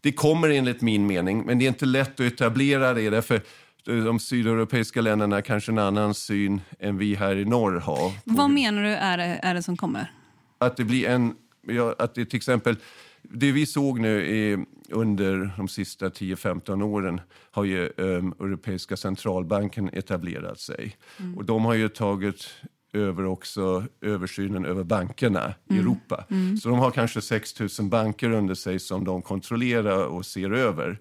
[0.00, 3.10] det kommer enligt min mening, men det är inte lätt att etablera det.
[3.10, 3.40] Därför
[3.84, 8.12] de sydeuropeiska länderna kanske en annan syn än vi här i norr har.
[8.24, 10.12] Vad menar du är det, är det som kommer?
[10.58, 11.34] Att det blir en...
[11.66, 12.76] Ja, att det till exempel...
[13.22, 17.20] Det vi såg nu är, under de sista 10-15 åren
[17.50, 20.96] har ju um, Europeiska centralbanken etablerat sig.
[21.36, 22.48] Och de har ju tagit
[22.92, 26.24] över också översynen över bankerna i Europa.
[26.62, 30.98] Så de har kanske 6 000 banker under sig som de kontrollerar och ser över.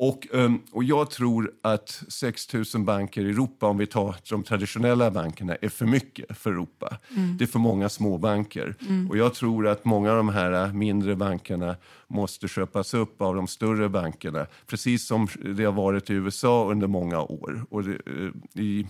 [0.00, 4.42] Och, ehm, och jag tror att 6 000 banker i Europa, om vi tar de
[4.42, 6.98] traditionella bankerna, är för mycket för Europa.
[7.38, 8.74] Det är för många småbanker.
[9.10, 11.76] Och jag tror att många av de här mindre bankerna
[12.06, 14.46] måste köpas upp av de större bankerna.
[14.66, 17.66] Precis som det har varit i USA under många år.
[17.70, 18.86] Och det, eh, I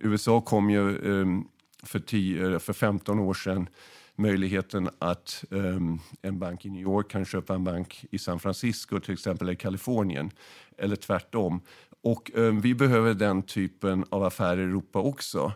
[0.00, 1.44] USA kom ju ehm,
[1.82, 3.68] för, 10, för 15 år sedan
[4.16, 9.00] möjligheten att ehm, en bank i New York kan köpa en bank i San Francisco,
[9.00, 10.30] till exempel i Kalifornien,
[10.78, 11.60] eller tvärtom.
[12.02, 15.52] Och ehm, vi behöver den typen av affärer i Europa också.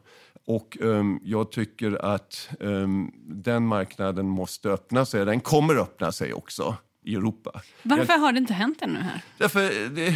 [0.46, 2.50] Och ehm, jag tycker att
[3.24, 5.24] den marknaden måste öppna sig.
[5.24, 7.60] Den kommer öppna sig också i Europa.
[7.82, 9.22] Varför har det inte hänt ännu här?
[9.38, 10.08] Därför, det,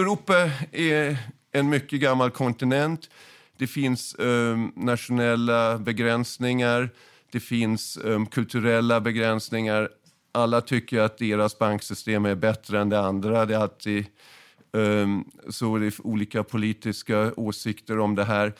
[0.00, 0.34] Europa
[0.72, 1.16] är
[1.52, 3.10] en mycket gammal kontinent.
[3.56, 6.90] Det finns um, nationella begränsningar,
[7.30, 9.88] det finns um, kulturella begränsningar.
[10.32, 13.46] Alla tycker att deras banksystem är bättre än det andra.
[13.46, 14.06] Det är alltid
[14.72, 18.52] um, så det är olika politiska åsikter om det här.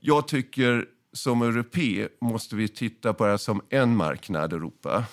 [0.00, 5.04] Jag tycker som europé måste vi titta på det här som en marknad, Europa.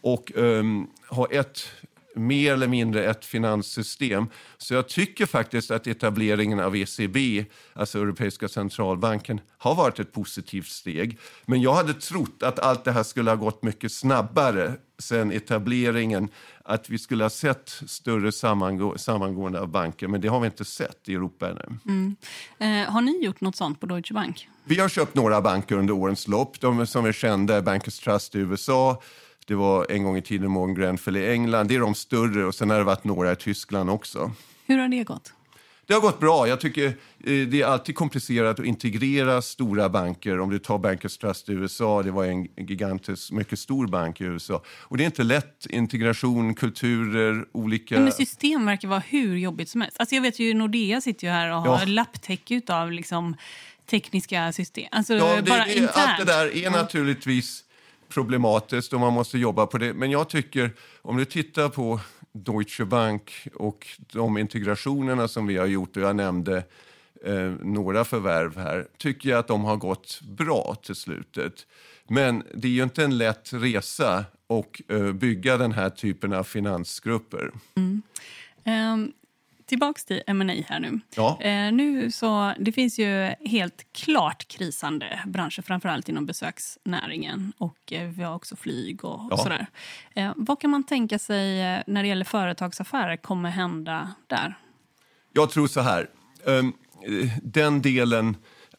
[0.00, 1.68] Och um, ha ett
[2.16, 4.26] mer eller mindre ett finanssystem.
[4.58, 10.68] Så jag tycker faktiskt att etableringen av ECB, alltså Europeiska centralbanken, har varit ett positivt
[10.68, 11.18] steg.
[11.46, 16.28] Men jag hade trott att allt det här skulle ha gått mycket snabbare sen etableringen.
[16.64, 20.64] Att vi skulle ha sett större sammangå sammangående av banker, men det har vi inte
[20.64, 21.78] sett i Europa ännu.
[21.84, 22.16] Mm.
[22.58, 24.48] Eh, har ni gjort något sånt på Deutsche Bank?
[24.64, 26.60] Vi har köpt några banker under årens lopp.
[26.60, 29.02] De som är kända är Bankers Trust i USA,
[29.46, 31.68] det var en gång i tiden Morgan Grenfell i England.
[31.68, 34.32] Det är de större och sen har det varit några i Tyskland också.
[34.66, 35.32] Hur har det gått?
[35.86, 36.48] Det har gått bra.
[36.48, 36.92] Jag tycker eh,
[37.24, 40.40] det är alltid komplicerat att integrera stora banker.
[40.40, 44.24] Om du tar Bankers Trust i USA, det var en gigantisk, mycket stor bank i
[44.24, 44.62] USA.
[44.68, 45.66] Och det är inte lätt.
[45.70, 48.00] Integration, kulturer, olika...
[48.00, 49.96] Men system verkar vara hur jobbigt som helst.
[50.00, 51.86] Alltså jag vet ju Nordea sitter ju här och har ja.
[51.86, 53.36] lapptäcke av liksom
[53.90, 54.88] tekniska system.
[54.90, 57.64] Alltså ja, det, bara det, Allt det där är naturligtvis
[58.08, 59.94] problematiskt och man måste jobba på det.
[59.94, 60.70] Men jag tycker,
[61.02, 62.00] om du tittar på
[62.32, 66.56] Deutsche Bank och de integrationerna som vi har gjort, och jag nämnde
[67.24, 71.66] eh, några förvärv här, tycker jag att de har gått bra till slutet.
[72.08, 76.44] Men det är ju inte en lätt resa att eh, bygga den här typen av
[76.44, 77.50] finansgrupper.
[77.76, 78.02] Mm.
[78.64, 79.12] Um,
[79.66, 81.00] tillbaks till M&A här nu.
[81.16, 81.38] Ja.
[81.40, 87.52] Eh, nu så, det finns ju helt klart krisande branscher, framförallt inom besöksnäringen.
[87.58, 89.34] Och eh, vi har också flyg och, ja.
[89.34, 89.66] och sådär.
[90.14, 94.58] Eh, vad kan man tänka sig eh, när det gäller företagsaffärer kommer hända där?
[95.32, 96.08] Jag tror så här.
[96.44, 96.72] Um,
[97.42, 98.36] den delen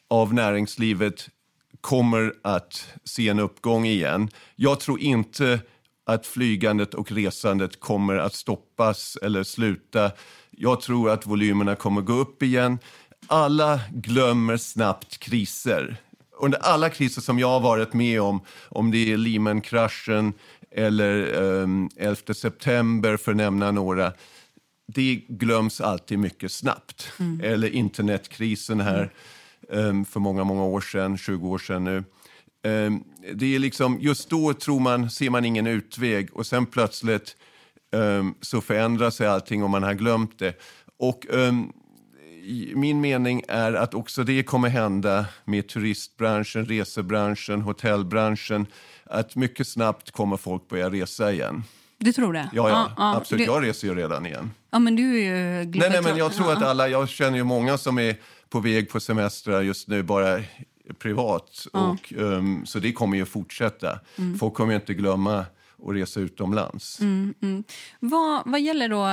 [0.08, 1.30] av näringslivet
[1.82, 4.30] kommer att se en uppgång igen.
[4.56, 5.60] Jag tror inte
[6.06, 10.12] att flygandet och resandet kommer att stoppas eller sluta
[10.60, 12.80] jag tror att volymerna kommer gå upp igen.
[13.28, 15.98] Alla glömmer snabbt kriser.
[16.40, 20.34] Under alla kriser som jag har varit med om, om det är Lehman-kraschen
[20.72, 24.14] eller um, 11 september för att nämna några,
[24.88, 27.12] det glöms alltid mycket snabbt.
[27.20, 27.42] Mm.
[27.44, 29.12] Eller internetkrisen här
[29.70, 32.04] um, för många, många år sedan, 20 år sedan nu.
[32.64, 33.04] Um,
[33.34, 37.36] det är liksom, just då tror man, ser man ingen utväg och sen plötsligt
[37.98, 40.60] um, så förändrar sig allting och man har glömt det.
[41.00, 41.74] Och um,
[42.76, 48.66] min mening är att också det kommer hända med turistbranschen, resebranschen, hotellbranschen.
[49.04, 51.64] Att mycket snabbt kommer folk börja resa igen.
[51.98, 52.50] Du tror det?
[52.54, 53.46] Ja, ja, ah, absolut.
[53.46, 53.54] Du...
[53.54, 54.52] Jag reser ju redan igen.
[54.72, 57.44] Ja, men du är ju nej, nej, men jag tror att alla, jag känner ju
[57.44, 58.16] många som är
[58.50, 60.40] på väg på semestrar just nu bara
[61.00, 61.68] privat.
[61.74, 61.90] Ah.
[61.90, 64.00] Och, um, så det kommer ju fortsätta.
[64.16, 64.40] Mm.
[64.40, 65.46] Folk kommer ju inte glömma
[65.80, 67.00] och resa utomlands.
[67.00, 67.64] Mm, mm.
[68.00, 69.08] Vad, vad gäller då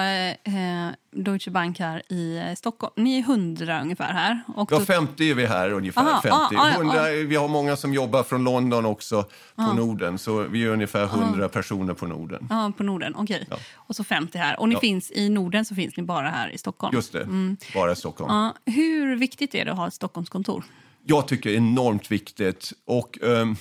[0.52, 0.94] eh,
[1.24, 2.92] Deutsche Bank här i eh, Stockholm?
[2.96, 4.40] Ni är hundra ungefär här.
[4.56, 6.02] Och ja, 50 är vi här ungefär.
[6.02, 6.56] Aha, 50.
[6.56, 9.72] Ah, 100, ah, vi har många som jobbar från London också på ah.
[9.72, 10.18] Norden.
[10.18, 12.46] Så vi är ungefär 100 personer på Norden.
[12.50, 13.14] Ja, på Norden.
[13.16, 13.36] Okej.
[13.36, 13.46] Okay.
[13.50, 13.56] Ja.
[13.74, 14.60] Och så 50 här.
[14.60, 14.80] Och ni ja.
[14.80, 16.94] finns i Norden så finns ni bara här i Stockholm?
[16.94, 17.56] Just det, mm.
[17.74, 18.52] bara i Stockholm.
[18.66, 20.64] Hur viktigt är det att ha ett Stockholmskontor?
[21.06, 22.72] Jag tycker det är enormt viktigt.
[22.86, 23.18] Och...
[23.22, 23.56] Um,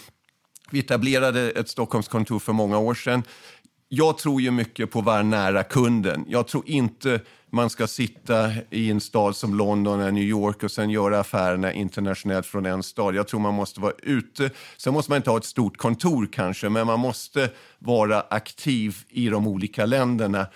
[0.74, 3.24] vi etablerade ett Stockholmskontor för många år sedan.
[3.90, 6.26] Jag tror ju mycket på att vara nära kunden.
[6.28, 10.72] Jag tror inte man ska sitta i en stad som London eller New York och
[10.72, 13.16] sen göra affärerna internationellt från en stad.
[13.16, 14.50] Jag tror man måste vara ute.
[14.78, 17.50] Sen måste man inte ha ett stort kontor kanske, men man måste
[17.80, 20.48] vara aktiv i de olika länderna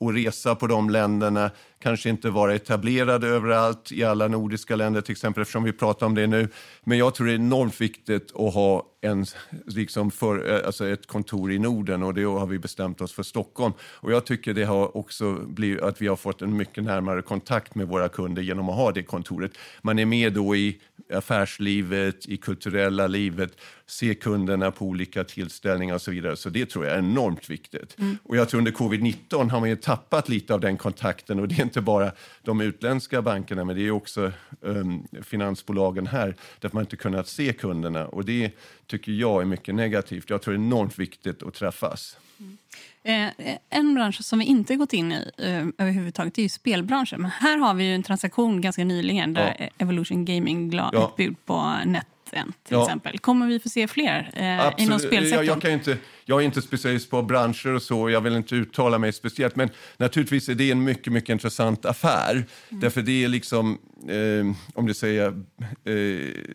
[0.00, 5.12] och resa på de länderna, kanske inte vara etablerade överallt i alla nordiska länder till
[5.12, 6.48] exempel eftersom vi pratar om det nu.
[6.84, 9.26] Men jag tror det är enormt viktigt att ha en,
[9.66, 13.22] liksom för, eh, alltså ett kontor i Norden och det har vi bestämt oss för
[13.22, 13.72] Stockholm.
[13.80, 17.74] Och jag tycker det har också blivit att vi har fått en mycket närmare kontakt
[17.74, 19.52] med våra kunder genom att ha det kontoret.
[19.82, 20.80] Man är med då i
[21.12, 26.36] affärslivet, i kulturella livet, se kunderna på olika tillställningar och så vidare.
[26.36, 27.98] Så det tror jag är enormt viktigt.
[27.98, 28.18] Mm.
[28.22, 31.58] Och jag tror under covid-19 har man ju tappat lite av den kontakten och det
[31.58, 36.82] är inte bara de utländska bankerna men det är också um, finansbolagen här där man
[36.82, 38.50] inte kunnat se kunderna och det
[38.86, 40.30] tycker jag är mycket negativt.
[40.30, 42.16] Jag tror det är enormt viktigt att träffas.
[42.38, 42.58] Mm.
[43.02, 47.22] Eh, en bransch som vi inte gått in i eh, överhuvudtaget är ju spelbranschen.
[47.22, 49.66] Men här har vi en transaktion ganska nyligen där ja.
[49.78, 51.08] Evolution Gaming la ja.
[51.08, 52.06] ett bud på net
[52.44, 52.82] till ja.
[52.82, 53.18] exempel.
[53.18, 55.46] Kommer vi få se fler eh, inom spelsektorn?
[55.46, 58.54] Jag, jag, kan inte, jag är inte specialist på branscher och så, jag vill inte
[58.54, 59.56] uttala mig speciellt.
[59.56, 62.32] Men naturligtvis är det en mycket, mycket intressant affär.
[62.32, 62.80] Mm.
[62.80, 63.78] Därför det är liksom,
[64.08, 65.32] eh, om du säger, eh,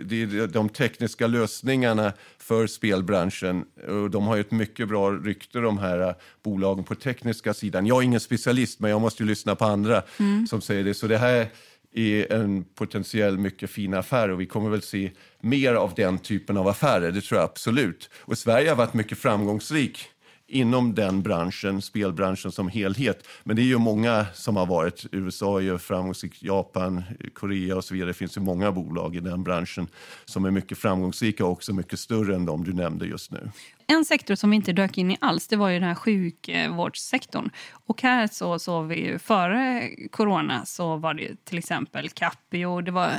[0.06, 3.66] det är de tekniska lösningarna för spelbranschen.
[3.88, 6.14] Och de har ju ett mycket bra rykte de här eh,
[6.44, 7.86] bolagen på tekniska sidan.
[7.86, 10.48] Jag är ingen specialist men jag måste ju lyssna på andra mm.
[10.48, 10.94] som säger det.
[10.94, 11.48] Så det här
[11.94, 15.12] är en potentiell mycket fin affär och vi kommer väl se
[15.42, 18.10] mer av den typen av affärer, det tror jag absolut.
[18.16, 20.08] Och Sverige har varit mycket framgångsrik
[20.52, 23.28] inom den branschen, spelbranschen som helhet.
[23.44, 25.06] Men det är ju många som har varit.
[25.12, 28.10] USA är ju framgångsrikt, Japan, Korea och så vidare.
[28.10, 29.88] Det finns ju många bolag i den branschen
[30.26, 33.50] som är mycket framgångsrika och också mycket större än de du nämnde just nu.
[33.88, 37.50] En sektor som vi inte dök in i alls det var ju den här sjukvårdssektorn.
[37.86, 42.82] Och här så såg vi ju före corona så var det till exempel Capio.
[42.82, 43.12] Det var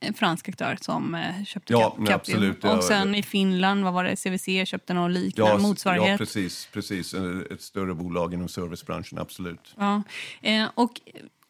[0.00, 2.14] en fransk aktör som eh, köpte Ja, Capio.
[2.14, 2.82] absolut, Och ja.
[2.82, 4.16] sen i Finland, vad var det?
[4.16, 6.10] CVC köpte någon liknande motsvarighet.
[6.10, 7.14] ja precis, precis.
[7.50, 9.74] Ett större bolag inom servicebranschen, absolut.
[9.76, 10.02] Ja.
[10.42, 11.00] Eh, och,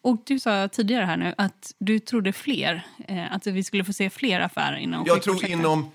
[0.03, 3.93] och du sa tidigare här nu att du trodde fler, eh, att vi skulle få
[3.93, 5.91] se fler affärer inom Jag tror inom,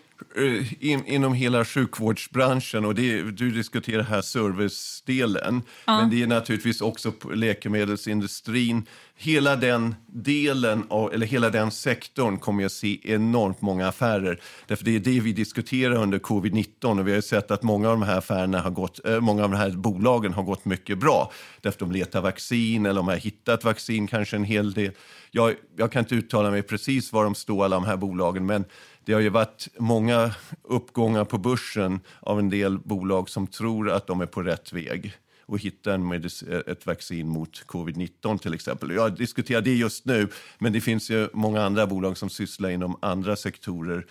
[0.80, 7.14] in, inom hela sjukvårdsbranschen och det, du diskuterar här servicedelen, men det är naturligtvis också
[7.34, 8.86] läkemedelsindustrin.
[9.24, 14.42] Hela den delen, av, eller hela den sektorn kommer att se enormt många affärer.
[14.68, 17.90] Därför det är det vi diskuterar under covid-19 och vi har ju sett att många
[17.90, 20.98] av de här affärerna har gått, eh, många av de här bolagen har gått mycket
[20.98, 21.32] bra.
[21.62, 24.92] Därför de letar vaccin eller de har hittat vaccin kanske en hel del.
[25.32, 28.66] Jag, jag kan inte uttala mig precis var de står alla de här bolagen men
[29.06, 30.32] det har ju varit många
[30.64, 35.18] uppgångar på börsen av en del bolag som tror att de är på rätt väg
[35.52, 38.92] och hitta en medic- eh, ett vaccin mot covid-19 till exempel.
[38.92, 40.28] Jag diskuterar det just nu,
[40.60, 44.06] men det finns ju många andra bolag som sysslar inom andra sektorer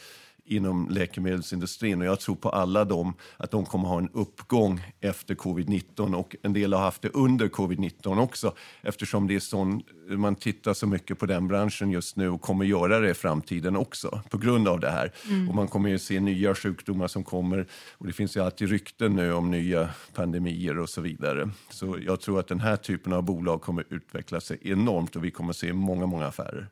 [0.50, 5.34] inom läkemedelsindustrin och jag tror på alla dem att de kommer ha en uppgång efter
[5.34, 10.34] covid-19 och en del har haft det under covid-19 också eftersom det är sån, man
[10.34, 14.20] tittar så mycket på den branschen just nu och kommer göra det i framtiden också
[14.30, 15.12] på grund av det här.
[15.48, 17.66] Och man kommer ju se nya sjukdomar som kommer
[17.98, 21.50] och det finns ju alltid rykten nu om nya pandemier och så vidare.
[21.70, 25.30] Så jag tror att den här typen av bolag kommer utveckla sig enormt och vi
[25.30, 26.68] kommer se många, många affärer.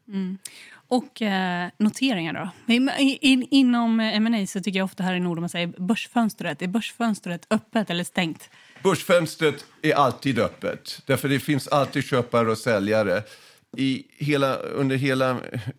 [0.89, 2.73] Och eh, noteringar då?
[2.75, 6.63] In, in, inom eh, M&A så tycker jag ofta här i Norden man säger börsfönstret.
[6.63, 8.51] Är börsfönstret öppet eller stängt?
[8.83, 13.23] Börsfönstret är alltid öppet, därför det finns alltid köpare och säljare.
[13.77, 15.37] I hela, under hela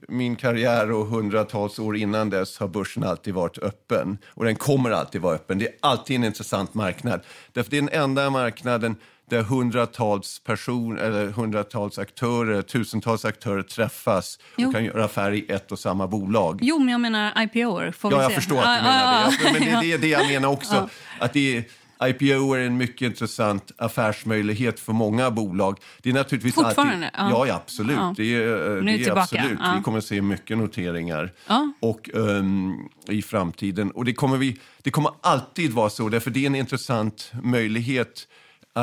[0.07, 4.18] min karriär och hundratals år innan dess har börsen alltid varit öppen.
[4.26, 5.60] Och den kommer alltid vara öppen.
[5.60, 7.22] Det är alltid en intressant marknad.
[7.53, 8.95] Därför det är den enda marknaden
[9.30, 14.68] där hundratals personer, eller hundratals aktörer, tusentals aktörer träffas Jo.
[14.68, 16.60] och kan göra affärer i ett och samma bolag.
[16.62, 17.92] Jo, men jag menar IPO-er.
[17.92, 18.36] Får Ja, vi jag se.
[18.36, 19.36] förstår att du Ah, menar ah, det.
[19.46, 19.82] Ja, Men det, ah.
[19.82, 20.90] det är det jag menar också.
[21.20, 21.64] Att det är,
[22.04, 25.78] IPO är en mycket intressant affärsmöjlighet för många bolag.
[26.02, 27.10] Det är naturligtvis Fortfarande?
[27.10, 27.48] Alltid, Ja.
[27.48, 27.96] ja, absolut.
[27.98, 28.14] Ja.
[28.18, 29.58] Det är, eh, det är absolut.
[29.60, 29.74] Ja.
[29.78, 31.32] Vi kommer att se mycket noteringar
[31.80, 32.74] och, ehm,
[33.08, 33.92] i framtiden.
[33.92, 38.28] Och det kommer, vi, det kommer alltid vara så, därför det är en intressant möjlighet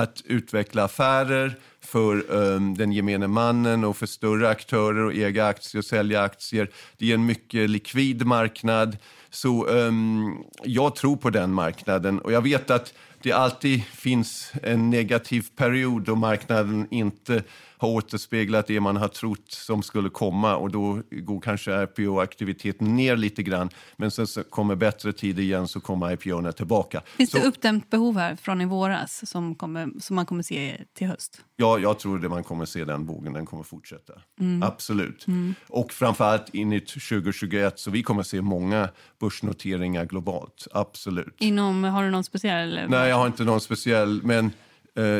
[0.02, 5.78] att utveckla affärer för um, den gemene mannen och för större aktörer att äga aktier
[5.78, 6.70] och sälja aktier.
[6.96, 8.96] Det är en mycket likvid marknad.
[9.30, 14.90] Så um, jag tror på den marknaden och jag vet att det alltid finns en
[14.90, 17.42] negativ period då marknaden inte
[17.78, 23.16] har återspeglat det man har trott som skulle komma och då går kanske IPO-aktiviteten ner
[23.16, 23.70] lite grann.
[23.96, 27.02] Men sen så kommer bättre tider igen så kommer IPO-erna tillbaka.
[27.16, 30.84] Finns så, det uppdämt behov här från i våras som, kommer, som man kommer se
[30.94, 31.40] till höst?
[31.56, 34.12] Ja, jag tror att man kommer se den vågen, den kommer fortsätta.
[34.40, 34.62] Mm.
[34.62, 35.26] Absolut.
[35.68, 38.88] Och framförallt in i 2021, så vi kommer se många
[39.20, 40.66] börsnoteringar globalt.
[40.72, 41.34] Absolut.
[41.38, 42.80] Inom, har du någon speciell...
[42.88, 44.50] Nej, jag har inte någon speciell, men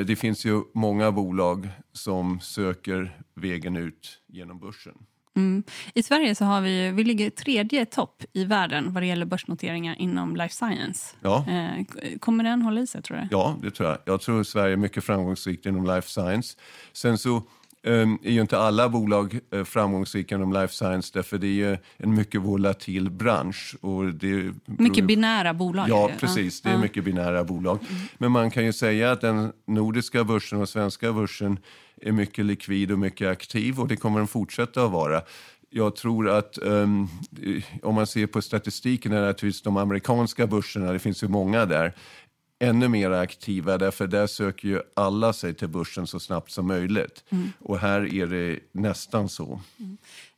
[0.07, 4.95] det finns ju många bolag som söker vägen ut genom börsen.
[5.95, 9.97] I Sverige så har vi, vi ligger tredje topp i världen vad det gäller börsnoteringar
[9.99, 11.16] inom life science.
[11.20, 11.45] Ja.
[11.49, 13.29] Eh, kommer den hålla i sig tror du?
[13.31, 13.99] Ja, det tror jag.
[14.05, 16.59] Jag tror Sverige är mycket framgångsrikt inom life science.
[16.93, 17.43] Sen så
[17.91, 22.41] är ju inte alla bolag eh, framgångsrika inom life science därför det är en mycket
[22.41, 23.76] volatil bransch.
[23.80, 25.89] Och det Mycket binära bolag.
[25.89, 26.61] Ja, precis.
[26.61, 27.78] Det är mycket binära bolag.
[28.18, 31.59] Men man kan ju säga att den nordiska börsen och svenska börsen
[32.03, 35.22] är mycket likvid och mycket aktiv och det kommer den fortsätta att vara.
[35.70, 37.09] Jag tror att ehm,
[37.82, 41.93] om man ser på statistiken är naturligtvis de amerikanska börserna, det finns ju många där,
[42.59, 47.24] ännu mer aktiva därför där söker ju alla sig till börsen så snabbt som möjligt.
[47.59, 49.61] Och här är det nästan så.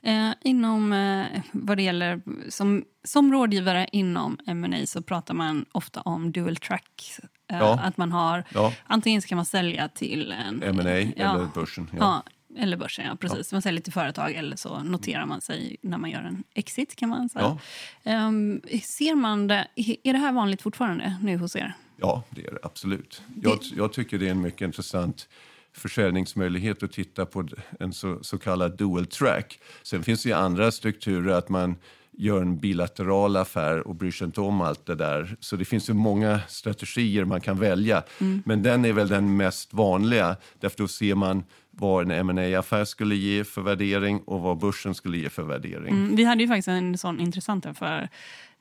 [0.03, 6.01] Eh, inom, eh, vad det gäller, som, som rådgivare inom M&A så pratar man ofta
[6.01, 7.03] om dual track.
[7.51, 7.79] Eh, Ja.
[7.83, 8.73] Att man har, Ja.
[8.87, 10.63] antingen ska man sälja till en...
[10.63, 11.91] M&A ja, eller börsen.
[11.99, 12.23] Ja.
[12.59, 13.17] eller börsen, ja.
[13.17, 13.53] Precis.
[13.53, 16.97] Man säljer till företag eller så noterar man sig när man gör en exit.
[16.97, 17.59] kan man säga.
[18.05, 19.67] Ehm, ser man det,
[20.05, 21.75] är det här vanligt fortfarande nu hos er?
[22.01, 23.23] Ja, det är det absolut.
[23.43, 25.29] Jag, jag tycker det är en mycket intressant
[25.73, 27.49] försäljningsmöjlighet att titta på
[27.81, 29.61] en så, så kallad dual track.
[29.83, 31.77] Sen finns det ju andra strukturer att man
[32.19, 35.37] gör en bilateral affär och bryr sig inte om allt det där.
[35.41, 38.03] Så det finns ju många strategier man kan välja.
[38.21, 38.43] Mm.
[38.47, 42.85] Men den är väl den mest vanliga, därför då ser man vad en ma affär
[42.85, 45.95] skulle ge för värdering och vad börsen skulle ge för värdering.
[45.95, 48.09] Mm, vi hade ju faktiskt en sån intressant affär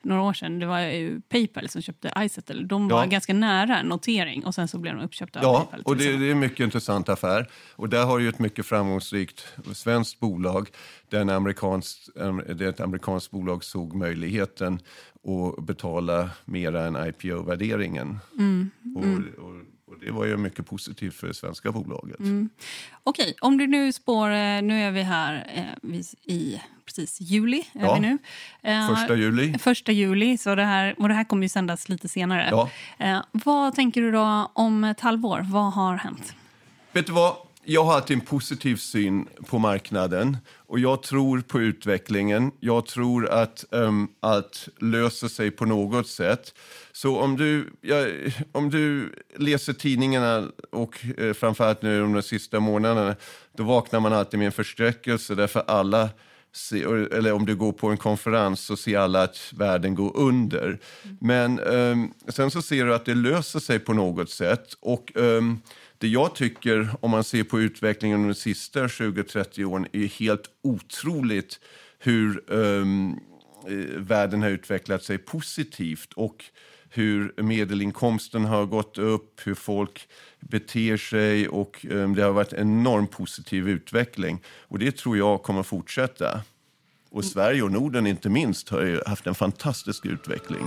[0.02, 0.58] några år sedan.
[0.58, 2.62] Det var ju Paypal som köpte iSettle.
[2.62, 3.06] De var ja.
[3.06, 5.80] ganska nära notering och sen så blev de uppköpta ja, av Paypal.
[5.84, 7.48] och det, det, är en mycket intressant affär.
[7.76, 10.70] Och där har ju ett mycket framgångsrikt svenskt bolag,
[11.08, 14.80] där ett amerikanskt bolag såg möjligheten
[15.28, 18.18] att betala mera än IPO-värderingen.
[18.38, 18.70] Mm.
[18.84, 19.32] Mm.
[19.38, 19.54] Och, och,
[19.90, 22.18] och det var ju mycket positivt för det svenska bolaget.
[22.18, 22.50] Mm.
[23.02, 24.30] Okej, om du nu spår...
[24.30, 27.64] Eh, nu är vi här eh, i precis juli.
[27.72, 28.18] Är ja, vi nu.
[28.62, 29.58] Eh, första juli.
[29.58, 32.48] Första juli, så det här, och det här kommer ju sändas lite senare.
[32.50, 32.70] Ja.
[32.98, 35.46] Eh, vad tänker du då om ett halvår?
[35.50, 36.34] Vad har hänt?
[36.92, 37.36] Vet du vad?
[37.64, 40.36] Jag har alltid en positiv syn på marknaden
[40.68, 42.52] och jag tror på utvecklingen.
[42.60, 46.54] Jag tror att um, allt löser sig på något sätt.
[46.92, 48.06] Så om du, ja,
[48.52, 53.16] om du läser tidningarna och eh, framförallt nu de sista månaderna,
[53.56, 56.08] då vaknar man alltid med en förskräckelse därför alla
[57.12, 60.78] eller om du går på en konferens så ser alla att världen går under.
[61.20, 64.74] Men um, sen så ser du att det löser sig på något sätt.
[64.80, 65.60] Och um,
[65.98, 71.60] det jag tycker, om man ser på utvecklingen de sista 20-30 åren, är helt otroligt
[71.98, 73.20] hur um,
[73.96, 76.44] världen har utvecklat sig positivt och
[76.90, 80.08] hur medelinkomsten har gått upp, hur folk
[80.40, 84.42] beter sig och um, det har varit en enormt positiv utveckling.
[84.46, 86.40] Och det tror jag kommer fortsätta.
[87.10, 90.66] Och Sverige och Norden inte minst har ju haft en fantastisk utveckling.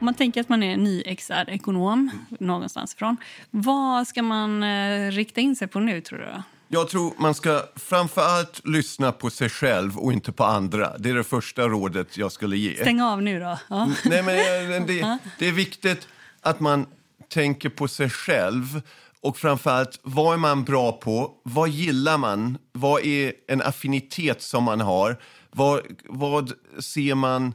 [0.00, 3.16] Om man tänker att man är nyexad ekonom någonstans ifrån,
[3.50, 6.42] vad ska man eh, rikta in sig på nu tror du?
[6.68, 10.98] Jag tror man ska framför allt lyssna på sig själv och inte på andra.
[10.98, 12.76] Det är det första rådet jag skulle ge.
[12.76, 13.58] Stäng av nu då.
[13.68, 13.82] Ja.
[13.82, 14.22] Mm, nej,
[14.68, 16.08] men det, det är viktigt
[16.40, 16.86] att man
[17.28, 18.80] tänker på sig själv
[19.20, 21.32] och framförallt, vad är man bra på?
[21.42, 22.58] Vad gillar man?
[22.72, 25.16] Vad är en affinitet som man har?
[25.50, 27.54] Vad, vad ser man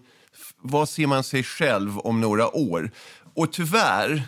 [0.64, 2.92] vad ser man sig själv om några år?
[3.36, 4.24] Och tyvärr,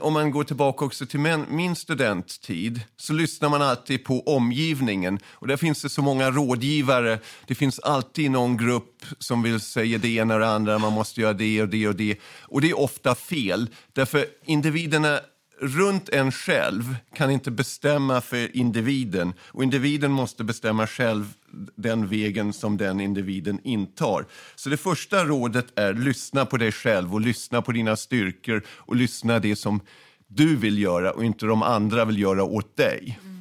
[0.00, 5.18] om man går tillbaka också till min studenttid så lyssnar man alltid på omgivningen.
[5.32, 7.18] Och där finns det så många rådgivare.
[7.46, 10.78] Det finns alltid någon grupp som vill säga det ena och det andra.
[10.78, 12.18] Man måste göra det och det och det.
[12.42, 13.68] Och det är ofta fel.
[13.92, 15.20] Därför individerna
[15.60, 21.32] runt en själv kan inte bestämma för individen och individen måste bestämma själv
[21.74, 24.26] den vägen som den individen intar.
[24.54, 28.96] Så det första rådet är lyssna på dig själv och lyssna på dina styrkor och
[28.96, 29.80] lyssna det som
[30.26, 33.18] du vill göra och inte de andra vill göra åt dig.
[33.22, 33.35] Mm.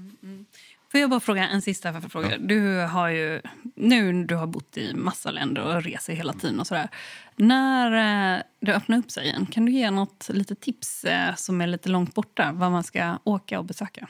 [0.96, 2.32] Får jag bara fråga en sista fråga?
[2.32, 2.38] Ja.
[2.38, 3.42] Du har ju
[3.76, 6.90] nu du har bott i massa länder och reser hela tiden och sådär.
[7.36, 7.92] När
[8.36, 11.68] eh, det öppnar upp sig igen, kan du ge något litet tips eh, som är
[11.68, 14.08] lite långt borta, vad man ska åka och besöka?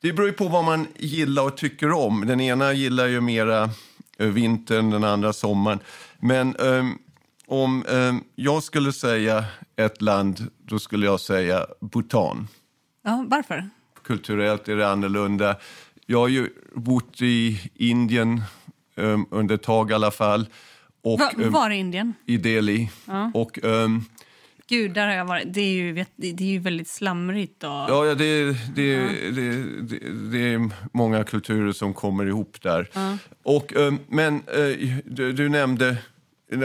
[0.00, 2.26] Det beror på vad man gillar och tycker om.
[2.26, 3.70] Den ena gillar ju mera
[4.18, 5.78] eh, vintern, den andra sommaren.
[6.18, 6.98] Men um,
[7.46, 9.44] om um, jag skulle säga
[9.76, 12.48] ett land, då skulle jag säga Bhutan.
[13.02, 13.70] Ja, varför?
[14.10, 15.56] Kulturellt är det annorlunda.
[16.06, 18.42] Jag har ju bott i Indien
[18.94, 20.46] um, under ett tag i alla fall.
[21.02, 22.14] Och, Va, var i Indien?
[22.26, 22.90] I Delhi.
[23.04, 23.30] Ja.
[23.34, 24.04] Och, um,
[24.68, 25.54] Gud, där har jag varit.
[25.54, 27.64] Det är ju, det är ju väldigt slamrigt.
[27.64, 27.70] Och...
[27.70, 28.44] Ja, ja, det,
[28.74, 29.08] det, ja.
[29.30, 29.98] Det, det,
[30.30, 32.88] det, är många kulturer som kommer ihop där.
[32.92, 33.18] Ja.
[33.42, 33.72] Och,
[34.08, 34.42] men
[35.04, 35.96] du, du nämnde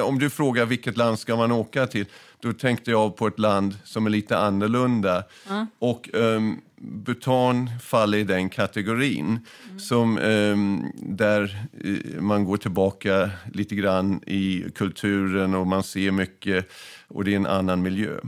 [0.04, 2.06] om du frågar vilket land ska man åka till,
[2.46, 5.24] då tänkte jag på ett land som är lite annorlunda.
[5.50, 5.68] Mm.
[5.80, 9.26] Och um, Bhutan faller i den kategorin.
[9.26, 9.80] Mm.
[9.80, 16.72] Som, um, där uh, man går tillbaka lite grann i kulturen och man ser mycket
[17.08, 18.20] och det är en annan miljö.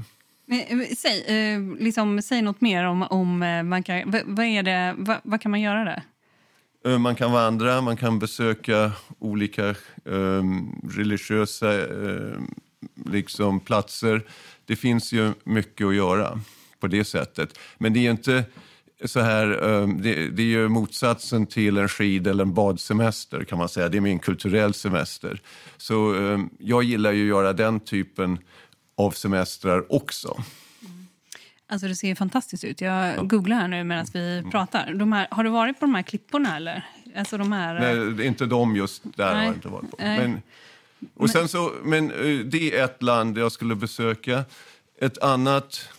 [0.51, 4.95] Eh, säg, eh, liksom, säg något mer om, om eh, man kan, vad, är det,
[4.97, 6.03] vad, vad kan man göra där?
[6.85, 12.55] Eh, man kan vandra, man kan besöka olika um, religiösa um,
[13.05, 14.25] liksom platser.
[14.65, 16.39] Det finns ju mycket att göra
[16.79, 17.59] på det sättet.
[17.77, 18.43] Men det är inte
[19.05, 23.57] så här, um, det, det, är ju motsatsen till en skid eller en badsemester kan
[23.57, 23.89] man säga.
[23.89, 25.41] Det är min kulturell semester.
[25.77, 26.15] Så
[26.59, 28.39] jag gillar ju att göra den typen
[28.97, 30.43] av semestrar också.
[31.69, 32.81] Alltså det ser fantastiskt ut.
[32.81, 33.23] Jag ja.
[33.23, 34.51] googlar här nu medan vi mm.
[34.51, 34.93] pratar.
[34.93, 36.85] De här, har du varit på de här klipporna eller?
[37.15, 37.79] Alltså de här...
[37.79, 39.35] Nej, inte de just där Nej.
[39.35, 39.97] har jag inte varit på.
[39.99, 40.41] Men,
[41.15, 44.45] och sen så, men eh, det är ett land jag skulle besöka.
[45.01, 45.89] Ett annat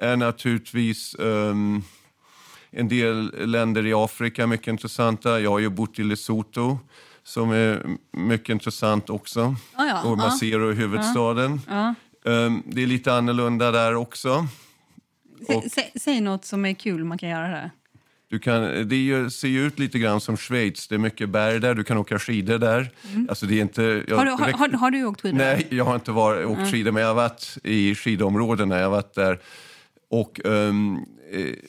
[0.00, 1.82] är naturligtvis um,
[2.70, 5.40] en del länder i Afrika mycket intressanta.
[5.40, 6.78] Jag har ju bott i Lesotho
[7.22, 9.42] som är mycket intressant också.
[9.42, 10.74] Oh ja, och Masero, ja.
[10.74, 11.60] huvudstaden.
[11.68, 11.94] Ja.
[12.24, 14.46] Um, det är lite annorlunda där också.
[15.48, 15.64] Och,
[16.00, 17.70] säg, något som är kul man kan göra där.
[18.30, 20.88] Du kan, det ser ju ut lite grann som Schweiz.
[20.88, 22.90] Det är mycket berg där, du kan åka skidor där.
[23.12, 23.26] Mm.
[23.28, 25.38] Alltså det är inte, jag, har, du, har, har, har, du åkt skidor?
[25.38, 26.72] Nej, jag har inte varit, åkt mm.
[26.72, 28.76] skidor, men jag har varit i skidområdena.
[28.76, 29.38] Jag har varit där.
[30.10, 31.06] Och, um,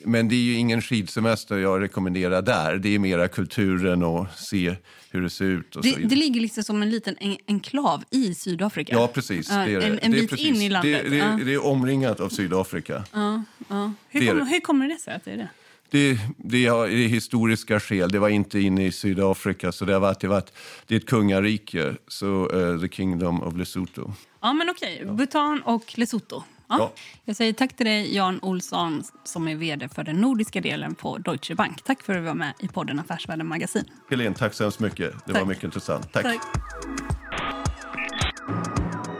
[0.04, 2.76] men det är ju ingen skidsemester jag rekommenderar där.
[2.76, 4.76] Det är mera kulturen och se
[5.10, 5.76] hur det ser ut.
[5.82, 8.92] Det, det ligger liksom som en liten en enklav i Sydafrika.
[8.92, 9.48] Ja, precis.
[9.48, 11.02] Det är, en, en det bit in i landet.
[11.04, 13.04] Det, det, det, är omringat av Sydafrika.
[13.12, 13.92] Ja, ja.
[14.08, 15.48] Hur, kommer, hur kommer det sig att det är det?
[15.90, 18.10] Det, det är historiska skäl.
[18.10, 19.72] Det var inte inne i Sydafrika.
[19.72, 20.52] så Det, har varit, det, varit,
[20.86, 24.12] det är ett kungarike, så uh, the Kingdom of Lesotho.
[24.40, 25.00] Ja, men okej.
[25.02, 25.14] Okay.
[25.14, 26.42] Bhutan och Lesotho.
[26.68, 26.76] Ja.
[26.78, 26.92] ja.
[27.24, 31.18] Jag säger tack till dig, Jan Olsson, som är vd för den nordiska delen på
[31.18, 31.82] Deutsche Bank.
[31.84, 33.84] Tack för att du var med i podden Affärsvärlden Magasin.
[34.10, 35.12] Helene, tack så hemskt mycket.
[35.26, 35.42] Det tack.
[35.42, 36.12] var mycket intressant.
[36.12, 36.22] Tack.
[36.22, 36.40] tack.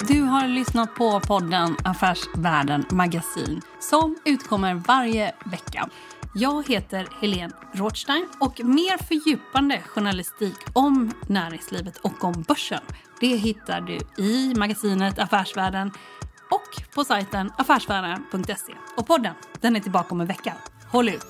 [0.08, 5.88] Du har lyssnat på podden Affärsvärlden Magasin som utkommer varje vecka.
[6.34, 12.80] Jag heter Helene Rothstein och mer fördjupande journalistik om näringslivet och om börsen
[13.20, 15.92] det hittar du i magasinet Affärsvärlden
[16.50, 18.72] och på sajten affärsvärlden.se.
[18.96, 20.54] Och podden den är tillbaka om en vecka.
[20.92, 21.26] Håll ut!